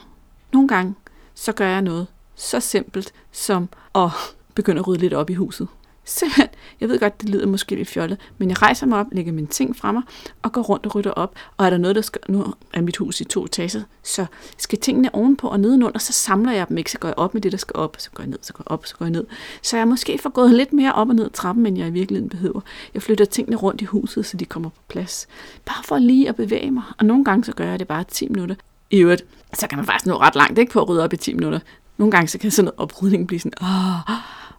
Nogle 0.52 0.68
gange, 0.68 0.94
så 1.34 1.52
gør 1.52 1.68
jeg 1.68 1.82
noget 1.82 2.06
så 2.38 2.60
simpelt 2.60 3.12
som 3.32 3.68
at 3.94 4.10
begynde 4.54 4.78
at 4.78 4.88
rydde 4.88 5.00
lidt 5.00 5.14
op 5.14 5.30
i 5.30 5.34
huset. 5.34 5.68
Simpelthen, 6.08 6.48
jeg 6.80 6.88
ved 6.88 6.98
godt, 6.98 7.20
det 7.20 7.28
lyder 7.28 7.46
måske 7.46 7.74
lidt 7.74 7.88
fjollet, 7.88 8.18
men 8.38 8.50
jeg 8.50 8.62
rejser 8.62 8.86
mig 8.86 8.98
op, 8.98 9.06
lægger 9.12 9.32
mine 9.32 9.46
ting 9.46 9.76
fra 9.76 9.92
mig 9.92 10.02
og 10.42 10.52
går 10.52 10.62
rundt 10.62 10.86
og 10.86 10.94
rydder 10.94 11.10
op. 11.10 11.34
Og 11.56 11.66
er 11.66 11.70
der 11.70 11.78
noget, 11.78 11.96
der 11.96 12.02
skal, 12.02 12.20
nu 12.28 12.54
er 12.72 12.80
mit 12.80 12.96
hus 12.96 13.20
i 13.20 13.24
to 13.24 13.44
etager, 13.44 13.82
så 14.02 14.26
skal 14.58 14.78
tingene 14.78 15.14
ovenpå 15.14 15.48
og 15.48 15.60
nedenunder, 15.60 15.98
så 15.98 16.12
samler 16.12 16.52
jeg 16.52 16.68
dem 16.68 16.78
ikke, 16.78 16.92
så 16.92 16.98
går 16.98 17.08
jeg 17.08 17.18
op 17.18 17.34
med 17.34 17.42
det, 17.42 17.52
der 17.52 17.58
skal 17.58 17.76
op, 17.76 17.96
så 17.98 18.10
går 18.14 18.22
jeg 18.22 18.30
ned, 18.30 18.38
så 18.42 18.52
går 18.52 18.62
jeg 18.66 18.72
op, 18.72 18.86
så 18.86 18.96
går 18.96 19.04
jeg 19.04 19.12
ned. 19.12 19.24
Så 19.62 19.76
jeg 19.76 19.88
måske 19.88 20.18
får 20.18 20.30
gået 20.30 20.54
lidt 20.54 20.72
mere 20.72 20.92
op 20.92 21.08
og 21.08 21.14
ned 21.14 21.24
ad 21.24 21.30
trappen, 21.30 21.66
end 21.66 21.78
jeg 21.78 21.88
i 21.88 21.90
virkeligheden 21.90 22.30
behøver. 22.30 22.60
Jeg 22.94 23.02
flytter 23.02 23.24
tingene 23.24 23.56
rundt 23.56 23.80
i 23.80 23.84
huset, 23.84 24.26
så 24.26 24.36
de 24.36 24.44
kommer 24.44 24.68
på 24.68 24.80
plads. 24.88 25.26
Bare 25.64 25.84
for 25.84 25.98
lige 25.98 26.28
at 26.28 26.36
bevæge 26.36 26.70
mig. 26.70 26.82
Og 26.98 27.04
nogle 27.04 27.24
gange 27.24 27.44
så 27.44 27.52
gør 27.52 27.64
jeg 27.64 27.78
det 27.78 27.88
bare 27.88 28.04
10 28.04 28.28
minutter. 28.28 28.54
I 28.90 28.98
øvrigt, 28.98 29.24
så 29.54 29.66
kan 29.66 29.78
man 29.78 29.86
faktisk 29.86 30.06
nå 30.06 30.16
ret 30.16 30.34
langt 30.34 30.58
ikke 30.58 30.72
på 30.72 30.80
at 30.80 30.88
rydde 30.88 31.04
op 31.04 31.12
i 31.12 31.16
10 31.16 31.34
minutter. 31.34 31.60
Nogle 31.98 32.10
gange 32.10 32.28
så 32.28 32.38
kan 32.38 32.50
sådan 32.50 32.64
noget 32.64 32.78
oprydning 32.78 33.26
blive 33.26 33.40
sådan, 33.40 33.52
åh, 33.62 34.10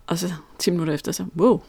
og 0.07 0.17
så 0.17 0.33
10 0.59 0.71
minutter 0.71 0.93
efter, 0.93 1.11
så 1.11 1.25
wow. 1.37 1.61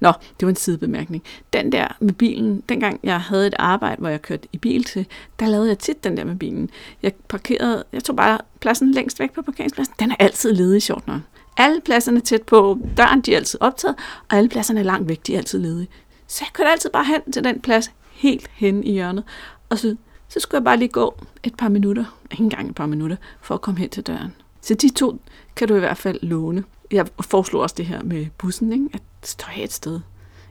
Nå, 0.00 0.12
det 0.40 0.46
var 0.46 0.48
en 0.48 0.56
sidebemærkning. 0.56 1.22
Den 1.52 1.72
der 1.72 1.96
med 2.00 2.12
bilen, 2.12 2.62
dengang 2.68 3.00
jeg 3.02 3.20
havde 3.20 3.46
et 3.46 3.54
arbejde, 3.58 4.00
hvor 4.00 4.08
jeg 4.08 4.22
kørte 4.22 4.48
i 4.52 4.58
bil 4.58 4.84
til, 4.84 5.06
der 5.40 5.46
lavede 5.46 5.68
jeg 5.68 5.78
tit 5.78 6.04
den 6.04 6.16
der 6.16 6.24
med 6.24 6.36
bilen. 6.36 6.70
Jeg 7.02 7.12
parkerede, 7.28 7.84
jeg 7.92 8.04
tog 8.04 8.16
bare 8.16 8.38
pladsen 8.60 8.92
længst 8.92 9.20
væk 9.20 9.32
på 9.32 9.42
parkeringspladsen. 9.42 9.94
Den 9.98 10.10
er 10.10 10.16
altid 10.18 10.52
ledig, 10.52 10.82
sjovt 10.82 11.06
nok. 11.06 11.20
Alle 11.56 11.80
pladserne 11.80 12.20
tæt 12.20 12.42
på 12.42 12.78
døren, 12.96 13.20
de 13.20 13.32
er 13.32 13.36
altid 13.36 13.62
optaget, 13.62 13.96
og 14.30 14.36
alle 14.36 14.48
pladserne 14.48 14.82
langt 14.82 15.08
væk, 15.08 15.26
de 15.26 15.34
er 15.34 15.38
altid 15.38 15.58
ledige. 15.58 15.88
Så 16.26 16.44
jeg 16.44 16.52
kørte 16.52 16.70
altid 16.70 16.90
bare 16.90 17.04
hen 17.04 17.32
til 17.32 17.44
den 17.44 17.60
plads, 17.60 17.90
helt 18.10 18.50
hen 18.52 18.84
i 18.84 18.92
hjørnet. 18.92 19.24
Og 19.68 19.78
så, 19.78 19.96
så 20.28 20.40
skulle 20.40 20.58
jeg 20.58 20.64
bare 20.64 20.76
lige 20.76 20.88
gå 20.88 21.16
et 21.42 21.54
par 21.54 21.68
minutter, 21.68 22.04
ikke 22.30 22.42
engang 22.42 22.68
et 22.68 22.74
par 22.74 22.86
minutter, 22.86 23.16
for 23.40 23.54
at 23.54 23.60
komme 23.60 23.80
hen 23.80 23.90
til 23.90 24.02
døren. 24.02 24.34
Så 24.68 24.74
de 24.74 24.88
to 24.88 25.20
kan 25.56 25.68
du 25.68 25.76
i 25.76 25.78
hvert 25.78 25.96
fald 25.98 26.18
låne. 26.22 26.64
Jeg 26.90 27.06
foreslår 27.20 27.62
også 27.62 27.74
det 27.78 27.86
her 27.86 28.02
med 28.02 28.26
bussen, 28.38 28.72
ikke? 28.72 28.88
at 28.92 29.00
stå 29.22 29.46
et 29.56 29.72
sted, 29.72 30.00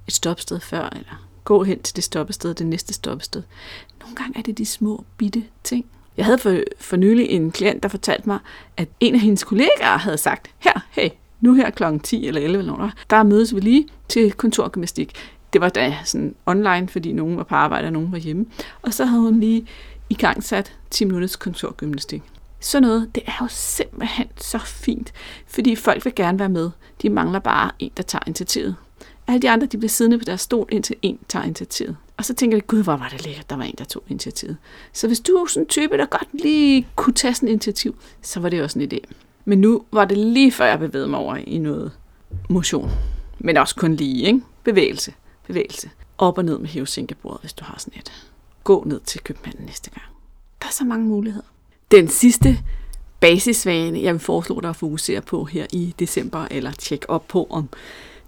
et 0.07 0.13
stopsted 0.13 0.59
før, 0.59 0.89
eller 0.89 1.27
gå 1.43 1.63
hen 1.63 1.81
til 1.81 1.95
det 1.95 2.03
stoppested, 2.03 2.53
det 2.53 2.67
næste 2.67 2.93
stoppested. 2.93 3.43
Nogle 4.00 4.15
gange 4.15 4.39
er 4.39 4.43
det 4.43 4.57
de 4.57 4.65
små, 4.65 5.03
bitte 5.17 5.43
ting. 5.63 5.86
Jeg 6.17 6.25
havde 6.25 6.38
for, 6.38 6.57
for 6.79 6.97
nylig 6.97 7.29
en 7.29 7.51
klient, 7.51 7.83
der 7.83 7.89
fortalte 7.89 8.29
mig, 8.29 8.39
at 8.77 8.89
en 9.00 9.13
af 9.13 9.19
hendes 9.19 9.43
kollegaer 9.43 9.97
havde 9.97 10.17
sagt, 10.17 10.51
her, 10.59 10.79
hey, 10.91 11.09
nu 11.41 11.53
her 11.53 11.69
klokken 11.69 12.00
10 12.00 12.27
eller 12.27 12.41
11 12.41 12.59
eller 12.59 12.91
der 13.09 13.24
mødes 13.24 13.55
vi 13.55 13.59
lige 13.59 13.88
til 14.07 14.31
kontorgymnastik. 14.31 15.13
Det 15.53 15.62
var 15.62 15.69
da 15.69 15.97
sådan 16.05 16.36
online, 16.45 16.88
fordi 16.88 17.12
nogen 17.12 17.38
var 17.38 17.43
på 17.43 17.55
arbejde, 17.55 17.88
og 17.88 17.93
nogen 17.93 18.12
var 18.12 18.17
hjemme. 18.17 18.45
Og 18.81 18.93
så 18.93 19.05
havde 19.05 19.21
hun 19.21 19.39
lige 19.39 19.67
i 20.09 20.13
gang 20.13 20.43
sat 20.43 20.75
10 20.89 21.05
minutters 21.05 21.36
kontorgymnastik. 21.36 22.24
Sådan 22.60 22.88
noget, 22.88 23.16
det 23.16 23.24
er 23.26 23.38
jo 23.42 23.48
simpelthen 23.50 24.28
så 24.38 24.58
fint, 24.58 25.14
fordi 25.48 25.76
folk 25.76 26.06
vil 26.06 26.16
gerne 26.16 26.40
være 26.40 26.50
med. 26.50 26.70
De 27.02 27.10
mangler 27.10 27.40
bare 27.40 27.72
en, 27.80 27.92
der 27.98 28.04
tager 28.04 28.24
initiativet. 28.28 28.76
Alle 29.28 29.42
de 29.42 29.50
andre, 29.50 29.68
de 29.68 29.78
bliver 29.78 29.90
siddende 29.90 30.18
på 30.20 30.26
deres 30.26 30.42
stol, 30.42 30.68
indtil 30.72 30.96
en 31.02 31.20
tager 31.28 31.46
initiativet. 31.46 31.98
Og 32.18 32.26
så 32.26 32.34
tænker 32.34 32.58
de, 32.58 32.62
gud, 32.62 32.84
hvor 32.84 32.96
var 32.96 33.10
det 33.10 33.26
lækkert, 33.26 33.50
der 33.50 33.56
var 33.56 33.64
en, 33.64 33.76
der 33.78 33.84
tog 33.84 34.04
initiativet. 34.08 34.58
Så 34.94 35.08
hvis 35.08 35.20
du 35.20 35.32
er 35.32 35.46
sådan 35.46 35.64
en 35.64 35.68
type, 35.68 35.98
der 35.98 36.06
godt 36.06 36.28
lige 36.34 36.88
kunne 36.96 37.14
tage 37.14 37.34
sådan 37.34 37.50
et 37.50 37.52
initiativ, 37.52 37.96
så 38.22 38.40
var 38.40 38.50
det 38.50 38.64
også 38.64 38.80
en 38.80 38.92
idé. 38.94 39.00
Men 39.46 39.62
nu 39.62 39.84
var 39.92 40.06
det 40.06 40.18
lige 40.18 40.52
før 40.52 40.66
jeg 40.66 40.80
bevægede 40.80 41.08
mig 41.08 41.20
over 41.20 41.36
i 41.36 41.58
noget 41.58 41.92
motion. 42.50 42.92
Men 43.40 43.58
også 43.58 43.76
kun 43.76 43.96
lige, 43.96 44.26
ikke? 44.26 44.42
Bevægelse. 44.64 45.14
Bevægelse. 45.48 45.90
Op 46.18 46.38
og 46.38 46.46
ned 46.46 46.58
med 46.58 46.70
hævesænkebordet, 46.70 47.42
hvis 47.42 47.54
du 47.54 47.64
har 47.64 47.76
sådan 47.80 48.00
et. 48.00 48.28
Gå 48.64 48.84
ned 48.88 49.00
til 49.00 49.22
købmanden 49.22 49.66
næste 49.66 49.90
gang. 49.90 50.06
Der 50.62 50.68
er 50.68 50.72
så 50.72 50.84
mange 50.84 51.06
muligheder. 51.06 51.46
Den 51.91 52.08
sidste 52.08 52.60
basisvane, 53.20 54.01
jeg 54.01 54.13
vil 54.13 54.20
foreslå 54.20 54.60
dig 54.62 54.70
at 54.70 54.75
fokusere 54.75 55.22
på 55.22 55.46
her 55.46 55.65
i 55.74 55.96
december, 56.00 56.48
eller 56.51 56.72
tjekke 56.72 57.10
op 57.10 57.27
på, 57.27 57.48
om 57.50 57.70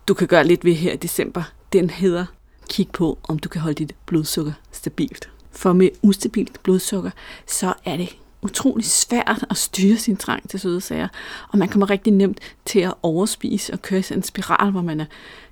du 0.08 0.14
kan 0.14 0.28
gøre 0.28 0.48
lidt 0.48 0.66
ved 0.66 0.74
her 0.74 0.94
i 0.94 0.98
december, 0.98 1.44
den 1.74 1.90
hedder 1.90 2.26
kig 2.70 2.90
på, 2.94 3.20
om 3.24 3.40
du 3.40 3.50
kan 3.50 3.62
holde 3.62 3.76
dit 3.76 3.96
blodsukker 4.06 4.52
stabilt. 4.72 5.30
For 5.52 5.74
med 5.74 5.90
ustabilt 6.02 6.64
blodsukker, 6.64 7.12
så 7.48 7.74
er 7.86 7.98
det 7.98 8.16
utrolig 8.42 8.86
svært 8.86 9.46
at 9.50 9.58
styre 9.58 9.98
sin 9.98 10.18
trang 10.18 10.50
til 10.50 10.60
søde 10.60 10.82
sager, 10.82 11.08
og 11.50 11.58
man 11.58 11.68
kommer 11.68 11.90
rigtig 11.90 12.14
nemt 12.14 12.40
til 12.66 12.80
at 12.80 12.94
overspise 13.04 13.74
og 13.74 13.82
køre 13.82 14.00
i 14.00 14.14
en 14.14 14.24
spiral, 14.24 14.72
hvor 14.72 14.82
man 14.82 15.00
er 15.00 15.06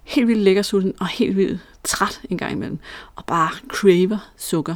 helt 0.03 0.27
vildt 0.27 0.41
lækker 0.41 0.61
sulten 0.61 0.93
og 0.99 1.07
helt 1.07 1.35
vildt 1.37 1.59
træt 1.83 2.21
en 2.29 2.37
gang 2.37 2.51
imellem, 2.51 2.79
og 3.15 3.25
bare 3.25 3.49
craver 3.67 4.31
sukker. 4.37 4.75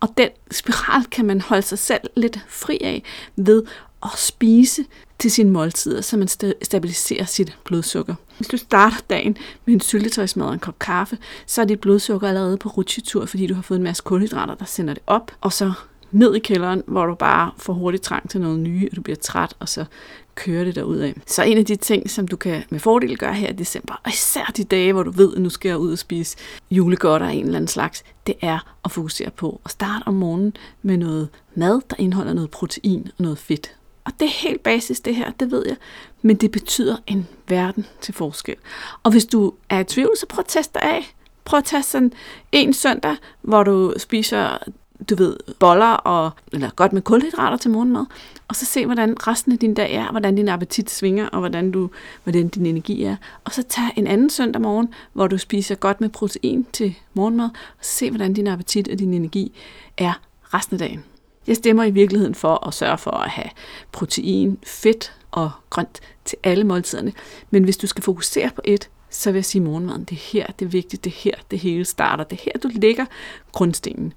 Og 0.00 0.08
den 0.16 0.28
spiral 0.50 1.04
kan 1.04 1.24
man 1.24 1.40
holde 1.40 1.62
sig 1.62 1.78
selv 1.78 2.00
lidt 2.16 2.38
fri 2.48 2.78
af 2.82 3.02
ved 3.36 3.62
at 4.02 4.10
spise 4.16 4.84
til 5.18 5.30
sine 5.30 5.50
måltider, 5.50 6.00
så 6.00 6.16
man 6.16 6.28
stabiliserer 6.62 7.24
sit 7.24 7.56
blodsukker. 7.64 8.14
Hvis 8.36 8.48
du 8.48 8.56
starter 8.56 8.96
dagen 9.10 9.36
med 9.64 9.74
en 9.74 9.80
syltetøjsmad 9.80 10.46
og 10.46 10.52
en 10.52 10.58
kop 10.58 10.78
kaffe, 10.78 11.18
så 11.46 11.60
er 11.60 11.64
dit 11.64 11.80
blodsukker 11.80 12.28
allerede 12.28 12.56
på 12.56 12.68
rutsjetur, 12.68 13.26
fordi 13.26 13.46
du 13.46 13.54
har 13.54 13.62
fået 13.62 13.78
en 13.78 13.84
masse 13.84 14.02
kulhydrater, 14.02 14.54
der 14.54 14.64
sender 14.64 14.94
det 14.94 15.02
op, 15.06 15.32
og 15.40 15.52
så 15.52 15.72
ned 16.10 16.34
i 16.34 16.38
kælderen, 16.38 16.82
hvor 16.86 17.06
du 17.06 17.14
bare 17.14 17.50
får 17.58 17.72
hurtigt 17.72 18.02
trang 18.02 18.30
til 18.30 18.40
noget 18.40 18.58
nye, 18.58 18.88
og 18.90 18.96
du 18.96 19.02
bliver 19.02 19.16
træt, 19.16 19.54
og 19.58 19.68
så 19.68 19.84
kører 20.36 20.64
det 20.64 20.74
derud 20.74 20.96
af. 20.96 21.14
Så 21.26 21.42
en 21.42 21.58
af 21.58 21.64
de 21.64 21.76
ting, 21.76 22.10
som 22.10 22.28
du 22.28 22.36
kan 22.36 22.64
med 22.70 22.80
fordel 22.80 23.18
gøre 23.18 23.34
her 23.34 23.48
i 23.48 23.52
december, 23.52 24.00
og 24.04 24.10
især 24.10 24.52
de 24.56 24.64
dage, 24.64 24.92
hvor 24.92 25.02
du 25.02 25.10
ved, 25.10 25.36
at 25.36 25.42
nu 25.42 25.48
skal 25.48 25.68
jeg 25.68 25.78
ud 25.78 25.92
og 25.92 25.98
spise 25.98 26.36
julegodter 26.70 27.26
af 27.26 27.32
en 27.32 27.44
eller 27.44 27.56
anden 27.56 27.68
slags, 27.68 28.04
det 28.26 28.34
er 28.40 28.74
at 28.84 28.92
fokusere 28.92 29.30
på 29.30 29.60
at 29.64 29.70
starte 29.70 30.02
om 30.06 30.14
morgenen 30.14 30.56
med 30.82 30.96
noget 30.96 31.28
mad, 31.54 31.80
der 31.90 31.96
indeholder 31.98 32.32
noget 32.32 32.50
protein 32.50 33.08
og 33.18 33.22
noget 33.22 33.38
fedt. 33.38 33.76
Og 34.04 34.12
det 34.20 34.26
er 34.26 34.48
helt 34.48 34.62
basis 34.62 35.00
det 35.00 35.14
her, 35.14 35.30
det 35.30 35.50
ved 35.50 35.64
jeg. 35.66 35.76
Men 36.22 36.36
det 36.36 36.50
betyder 36.50 36.96
en 37.06 37.26
verden 37.48 37.86
til 38.00 38.14
forskel. 38.14 38.56
Og 39.02 39.10
hvis 39.10 39.24
du 39.26 39.52
er 39.70 39.80
i 39.80 39.84
tvivl, 39.84 40.16
så 40.16 40.26
prøv 40.26 40.40
at 40.40 40.46
teste 40.48 40.84
af. 40.84 41.14
Prøv 41.44 41.58
at 41.58 41.64
tage 41.64 41.82
sådan 41.82 42.12
en 42.52 42.72
søndag, 42.72 43.16
hvor 43.42 43.62
du 43.62 43.94
spiser 43.96 44.58
du 45.10 45.14
ved, 45.14 45.36
boller 45.58 45.92
og, 45.92 46.30
eller 46.52 46.70
godt 46.70 46.92
med 46.92 47.02
kulhydrater 47.02 47.56
til 47.56 47.70
morgenmad, 47.70 48.04
og 48.48 48.56
så 48.56 48.64
se, 48.64 48.86
hvordan 48.86 49.26
resten 49.26 49.52
af 49.52 49.58
din 49.58 49.74
dag 49.74 49.94
er, 49.94 50.10
hvordan 50.10 50.36
din 50.36 50.48
appetit 50.48 50.90
svinger, 50.90 51.28
og 51.28 51.38
hvordan, 51.38 51.70
du, 51.70 51.90
hvordan 52.22 52.48
din 52.48 52.66
energi 52.66 53.04
er. 53.04 53.16
Og 53.44 53.52
så 53.52 53.62
tag 53.62 53.84
en 53.96 54.06
anden 54.06 54.30
søndag 54.30 54.62
morgen, 54.62 54.88
hvor 55.12 55.26
du 55.26 55.38
spiser 55.38 55.74
godt 55.74 56.00
med 56.00 56.08
protein 56.08 56.66
til 56.72 56.94
morgenmad, 57.14 57.48
og 57.78 57.84
så 57.84 57.92
se, 57.92 58.10
hvordan 58.10 58.34
din 58.34 58.46
appetit 58.46 58.88
og 58.88 58.98
din 58.98 59.14
energi 59.14 59.52
er 59.96 60.20
resten 60.54 60.74
af 60.74 60.78
dagen. 60.78 61.04
Jeg 61.46 61.56
stemmer 61.56 61.84
i 61.84 61.90
virkeligheden 61.90 62.34
for 62.34 62.66
at 62.66 62.74
sørge 62.74 62.98
for 62.98 63.10
at 63.10 63.30
have 63.30 63.50
protein, 63.92 64.58
fedt 64.66 65.12
og 65.30 65.50
grønt 65.70 66.00
til 66.24 66.38
alle 66.42 66.64
måltiderne. 66.64 67.12
Men 67.50 67.64
hvis 67.64 67.76
du 67.76 67.86
skal 67.86 68.04
fokusere 68.04 68.50
på 68.56 68.60
et, 68.64 68.88
så 69.16 69.30
vil 69.30 69.38
jeg 69.38 69.44
sige 69.44 69.62
morgenmaden. 69.62 70.04
Det 70.04 70.12
er 70.12 70.20
her, 70.32 70.46
det 70.46 70.64
er 70.64 70.68
vigtigt, 70.68 71.04
det 71.04 71.10
er 71.10 71.16
her, 71.16 71.34
det 71.50 71.58
hele 71.58 71.84
starter. 71.84 72.24
Det 72.24 72.38
er 72.38 72.42
her, 72.44 72.60
du 72.62 72.70
lægger 72.74 73.04
grundstenen. 73.52 74.12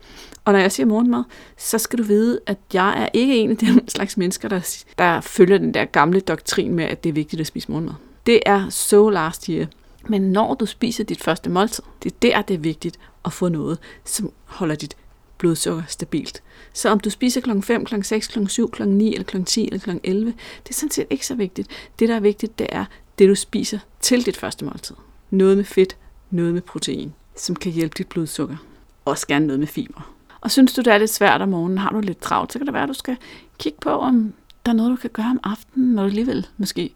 Og 0.45 0.53
når 0.53 0.59
jeg 0.59 0.71
siger 0.71 0.87
morgenmad, 0.87 1.23
så 1.57 1.77
skal 1.77 1.99
du 1.99 2.03
vide, 2.03 2.39
at 2.45 2.57
jeg 2.73 3.03
er 3.03 3.09
ikke 3.13 3.37
en 3.37 3.51
af 3.51 3.57
den 3.57 3.89
slags 3.95 4.17
mennesker, 4.17 4.49
der, 4.49 4.83
der 4.97 5.21
følger 5.21 5.57
den 5.57 5.73
der 5.73 5.85
gamle 5.85 6.19
doktrin 6.19 6.73
med, 6.73 6.85
at 6.85 7.03
det 7.03 7.09
er 7.09 7.13
vigtigt 7.13 7.39
at 7.39 7.47
spise 7.47 7.71
morgenmad. 7.71 7.93
Det 8.25 8.39
er 8.45 8.69
så 8.69 9.09
last 9.09 9.45
year. 9.45 9.67
Men 10.07 10.21
når 10.21 10.53
du 10.53 10.65
spiser 10.65 11.03
dit 11.03 11.23
første 11.23 11.49
måltid, 11.49 11.83
det 12.03 12.11
er 12.11 12.15
der, 12.21 12.41
det 12.41 12.53
er 12.53 12.57
vigtigt 12.57 12.99
at 13.25 13.33
få 13.33 13.49
noget, 13.49 13.77
som 14.05 14.31
holder 14.45 14.75
dit 14.75 14.95
blodsukker 15.37 15.83
stabilt. 15.87 16.43
Så 16.73 16.89
om 16.89 16.99
du 16.99 17.09
spiser 17.09 17.41
kl. 17.41 17.61
5, 17.61 17.85
kl. 17.85 18.01
6, 18.01 18.27
kl. 18.27 18.47
7, 18.47 18.71
kl. 18.71 18.87
9, 18.87 19.13
eller 19.13 19.25
kl. 19.25 19.43
10 19.43 19.65
eller 19.65 19.79
kl. 19.79 19.89
11, 20.03 20.33
det 20.63 20.69
er 20.69 20.73
sådan 20.73 20.91
set 20.91 21.07
ikke 21.09 21.25
så 21.25 21.35
vigtigt. 21.35 21.67
Det, 21.99 22.09
der 22.09 22.15
er 22.15 22.19
vigtigt, 22.19 22.59
det 22.59 22.67
er 22.69 22.85
det, 23.19 23.29
du 23.29 23.35
spiser 23.35 23.79
til 23.99 24.25
dit 24.25 24.37
første 24.37 24.65
måltid. 24.65 24.95
Noget 25.29 25.57
med 25.57 25.65
fedt, 25.65 25.97
noget 26.29 26.53
med 26.53 26.61
protein, 26.61 27.13
som 27.35 27.55
kan 27.55 27.71
hjælpe 27.71 27.95
dit 27.97 28.07
blodsukker. 28.07 28.57
Også 29.05 29.27
gerne 29.27 29.47
noget 29.47 29.59
med 29.59 29.67
fiber. 29.67 30.13
Og 30.41 30.51
synes 30.51 30.73
du, 30.73 30.81
det 30.81 30.93
er 30.93 30.97
lidt 30.97 31.09
svært 31.09 31.41
om 31.41 31.49
morgenen, 31.49 31.77
har 31.77 31.89
du 31.89 31.99
lidt 31.99 32.21
travlt, 32.21 32.53
så 32.53 32.59
kan 32.59 32.65
det 32.65 32.73
være, 32.73 32.83
at 32.83 32.89
du 32.89 32.93
skal 32.93 33.17
kigge 33.57 33.77
på, 33.81 33.89
om 33.89 34.33
der 34.65 34.71
er 34.71 34.75
noget, 34.75 34.91
du 34.91 34.95
kan 34.95 35.09
gøre 35.09 35.25
om 35.25 35.39
aftenen, 35.43 35.95
når 35.95 36.03
du 36.03 36.09
alligevel 36.09 36.47
måske 36.57 36.93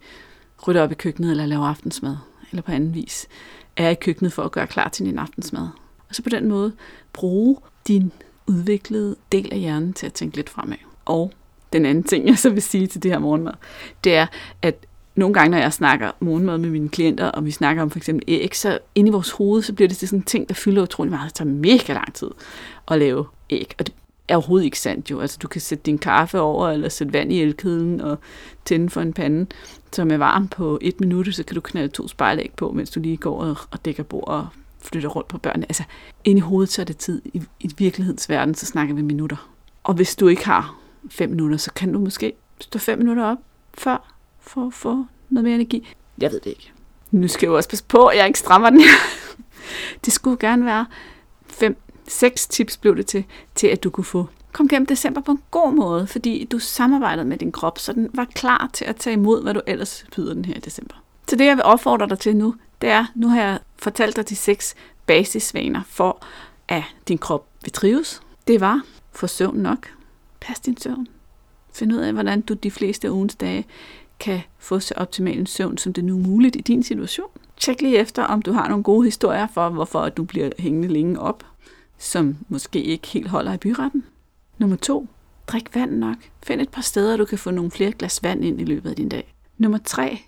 rydder 0.67 0.81
op 0.81 0.91
i 0.91 0.95
køkkenet 0.95 1.31
eller 1.31 1.45
laver 1.45 1.65
aftensmad, 1.65 2.17
eller 2.51 2.61
på 2.61 2.71
anden 2.71 2.93
vis 2.93 3.27
er 3.77 3.89
i 3.89 3.95
køkkenet 3.95 4.33
for 4.33 4.43
at 4.43 4.51
gøre 4.51 4.67
klar 4.67 4.89
til 4.89 5.05
din 5.05 5.19
aftensmad. 5.19 5.67
Og 6.09 6.15
så 6.15 6.23
på 6.23 6.29
den 6.29 6.47
måde 6.47 6.71
bruge 7.13 7.57
din 7.87 8.11
udviklede 8.47 9.15
del 9.31 9.53
af 9.53 9.59
hjernen 9.59 9.93
til 9.93 10.05
at 10.05 10.13
tænke 10.13 10.35
lidt 10.35 10.49
fremad. 10.49 10.77
Og 11.05 11.31
den 11.73 11.85
anden 11.85 12.03
ting, 12.03 12.27
jeg 12.27 12.37
så 12.37 12.49
vil 12.49 12.61
sige 12.61 12.87
til 12.87 13.03
det 13.03 13.11
her 13.11 13.19
morgenmad, 13.19 13.53
det 14.03 14.15
er, 14.15 14.27
at 14.61 14.85
nogle 15.15 15.33
gange, 15.33 15.51
når 15.51 15.57
jeg 15.57 15.73
snakker 15.73 16.11
morgenmad 16.19 16.57
med 16.57 16.69
mine 16.69 16.89
klienter, 16.89 17.27
og 17.27 17.45
vi 17.45 17.51
snakker 17.51 17.83
om 17.83 17.89
for 17.89 17.99
eksempel 17.99 18.23
æg, 18.27 18.55
så 18.55 18.79
inde 18.95 19.09
i 19.09 19.11
vores 19.11 19.31
hoved, 19.31 19.61
så 19.61 19.73
bliver 19.73 19.87
det 19.87 19.97
sådan 19.97 20.19
en 20.19 20.23
ting, 20.23 20.49
der 20.49 20.55
fylder 20.55 20.81
utrolig 20.81 21.11
meget. 21.11 21.25
Det 21.25 21.33
tager 21.33 21.49
mega 21.49 21.93
lang 21.93 22.13
tid 22.13 22.29
at 22.87 22.99
lave 22.99 23.25
æg. 23.49 23.75
Og 23.79 23.87
det 23.87 23.93
er 24.27 24.35
overhovedet 24.35 24.65
ikke 24.65 24.79
sandt 24.79 25.11
jo. 25.11 25.19
Altså, 25.19 25.37
du 25.41 25.47
kan 25.47 25.61
sætte 25.61 25.83
din 25.85 25.97
kaffe 25.97 26.39
over, 26.39 26.69
eller 26.69 26.89
sætte 26.89 27.13
vand 27.13 27.31
i 27.31 27.41
elkedlen 27.41 28.01
og 28.01 28.19
tænde 28.65 28.89
for 28.89 29.01
en 29.01 29.13
pande, 29.13 29.45
som 29.91 30.11
er 30.11 30.17
varm 30.17 30.47
på 30.47 30.79
et 30.81 30.99
minut, 30.99 31.35
så 31.35 31.43
kan 31.43 31.55
du 31.55 31.61
knalde 31.61 31.93
to 31.93 32.07
spejlæg 32.07 32.51
på, 32.57 32.71
mens 32.71 32.89
du 32.89 32.99
lige 32.99 33.17
går 33.17 33.57
og 33.71 33.85
dækker 33.85 34.03
bord 34.03 34.27
og 34.27 34.47
flytter 34.79 35.09
rundt 35.09 35.27
på 35.27 35.37
børnene. 35.37 35.65
Altså, 35.65 35.83
ind 36.23 36.37
i 36.37 36.41
hovedet, 36.41 36.71
så 36.71 36.81
er 36.81 36.85
det 36.85 36.97
tid. 36.97 37.21
I, 37.25 37.41
i 37.59 37.69
virkelighedens 37.77 38.29
verden, 38.29 38.55
så 38.55 38.65
snakker 38.65 38.95
vi 38.95 39.01
minutter. 39.01 39.49
Og 39.83 39.93
hvis 39.93 40.15
du 40.15 40.27
ikke 40.27 40.45
har 40.45 40.75
fem 41.09 41.29
minutter, 41.29 41.57
så 41.57 41.73
kan 41.73 41.93
du 41.93 41.99
måske 41.99 42.33
stå 42.59 42.79
fem 42.79 42.97
minutter 42.97 43.23
op 43.23 43.37
før 43.73 44.12
for 44.43 44.67
at 44.67 44.73
få 44.73 45.05
noget 45.29 45.43
mere 45.43 45.55
energi. 45.55 45.87
Jeg 46.17 46.31
ved 46.31 46.39
det 46.39 46.49
ikke. 46.49 46.71
Nu 47.11 47.27
skal 47.27 47.45
jeg 47.45 47.51
jo 47.51 47.55
også 47.55 47.69
passe 47.69 47.85
på, 47.85 48.05
at 48.05 48.17
jeg 48.17 48.27
ikke 48.27 48.39
strammer 48.39 48.69
den 48.69 48.79
her. 48.79 48.97
Det 50.05 50.13
skulle 50.13 50.37
gerne 50.37 50.65
være 50.65 50.85
fem, 51.47 51.77
seks 52.07 52.47
tips 52.47 52.77
blev 52.77 52.95
det 52.95 53.05
til, 53.05 53.23
til 53.55 53.67
at 53.67 53.83
du 53.83 53.89
kunne 53.89 54.03
få 54.03 54.27
kom 54.53 54.67
gennem 54.67 54.85
december 54.85 55.21
på 55.21 55.31
en 55.31 55.41
god 55.51 55.73
måde, 55.73 56.07
fordi 56.07 56.47
du 56.51 56.59
samarbejdede 56.59 57.25
med 57.25 57.37
din 57.37 57.51
krop, 57.51 57.79
så 57.79 57.93
den 57.93 58.09
var 58.13 58.25
klar 58.25 58.69
til 58.73 58.85
at 58.85 58.95
tage 58.95 59.13
imod, 59.13 59.43
hvad 59.43 59.53
du 59.53 59.61
ellers 59.67 60.05
byder 60.15 60.33
den 60.33 60.45
her 60.45 60.55
i 60.55 60.59
december. 60.59 60.95
Så 61.29 61.35
det, 61.35 61.45
jeg 61.45 61.55
vil 61.55 61.63
opfordre 61.63 62.09
dig 62.09 62.19
til 62.19 62.35
nu, 62.35 62.55
det 62.81 62.89
er, 62.89 63.05
nu 63.15 63.27
har 63.27 63.41
jeg 63.41 63.59
fortalt 63.77 64.15
dig 64.15 64.29
de 64.29 64.35
seks 64.35 64.75
basisvaner 65.05 65.81
for, 65.87 66.23
at 66.67 66.83
din 67.07 67.17
krop 67.17 67.47
vil 67.63 67.71
trives. 67.71 68.21
Det 68.47 68.61
var, 68.61 68.81
få 69.11 69.27
søvn 69.27 69.57
nok. 69.57 69.87
Pas 70.41 70.59
din 70.59 70.77
søvn. 70.77 71.07
Find 71.73 71.93
ud 71.93 71.97
af, 71.97 72.13
hvordan 72.13 72.41
du 72.41 72.53
de 72.53 72.71
fleste 72.71 73.07
af 73.07 73.11
ugens 73.11 73.35
dage 73.35 73.65
kan 74.23 74.41
få 74.59 74.79
så 74.79 74.93
optimal 74.97 75.39
en 75.39 75.45
søvn, 75.45 75.77
som 75.77 75.93
det 75.93 76.05
nu 76.05 76.17
er 76.17 76.21
muligt 76.27 76.55
i 76.55 76.61
din 76.61 76.83
situation. 76.83 77.27
Tjek 77.57 77.81
lige 77.81 77.97
efter, 77.97 78.23
om 78.23 78.41
du 78.41 78.51
har 78.51 78.67
nogle 78.67 78.83
gode 78.83 79.05
historier 79.05 79.47
for, 79.53 79.69
hvorfor 79.69 80.09
du 80.09 80.23
bliver 80.23 80.49
hængende 80.59 80.87
længe 80.87 81.19
op, 81.19 81.45
som 81.97 82.37
måske 82.49 82.83
ikke 82.83 83.07
helt 83.07 83.27
holder 83.27 83.53
i 83.53 83.57
byretten. 83.57 84.03
Nummer 84.57 84.75
to, 84.75 85.07
drik 85.47 85.75
vand 85.75 85.91
nok. 85.91 86.17
Find 86.43 86.61
et 86.61 86.69
par 86.69 86.81
steder, 86.81 87.17
du 87.17 87.25
kan 87.25 87.37
få 87.37 87.51
nogle 87.51 87.71
flere 87.71 87.91
glas 87.91 88.23
vand 88.23 88.45
ind 88.45 88.61
i 88.61 88.65
løbet 88.65 88.89
af 88.89 88.95
din 88.95 89.09
dag. 89.09 89.33
Nummer 89.57 89.77
tre, 89.85 90.19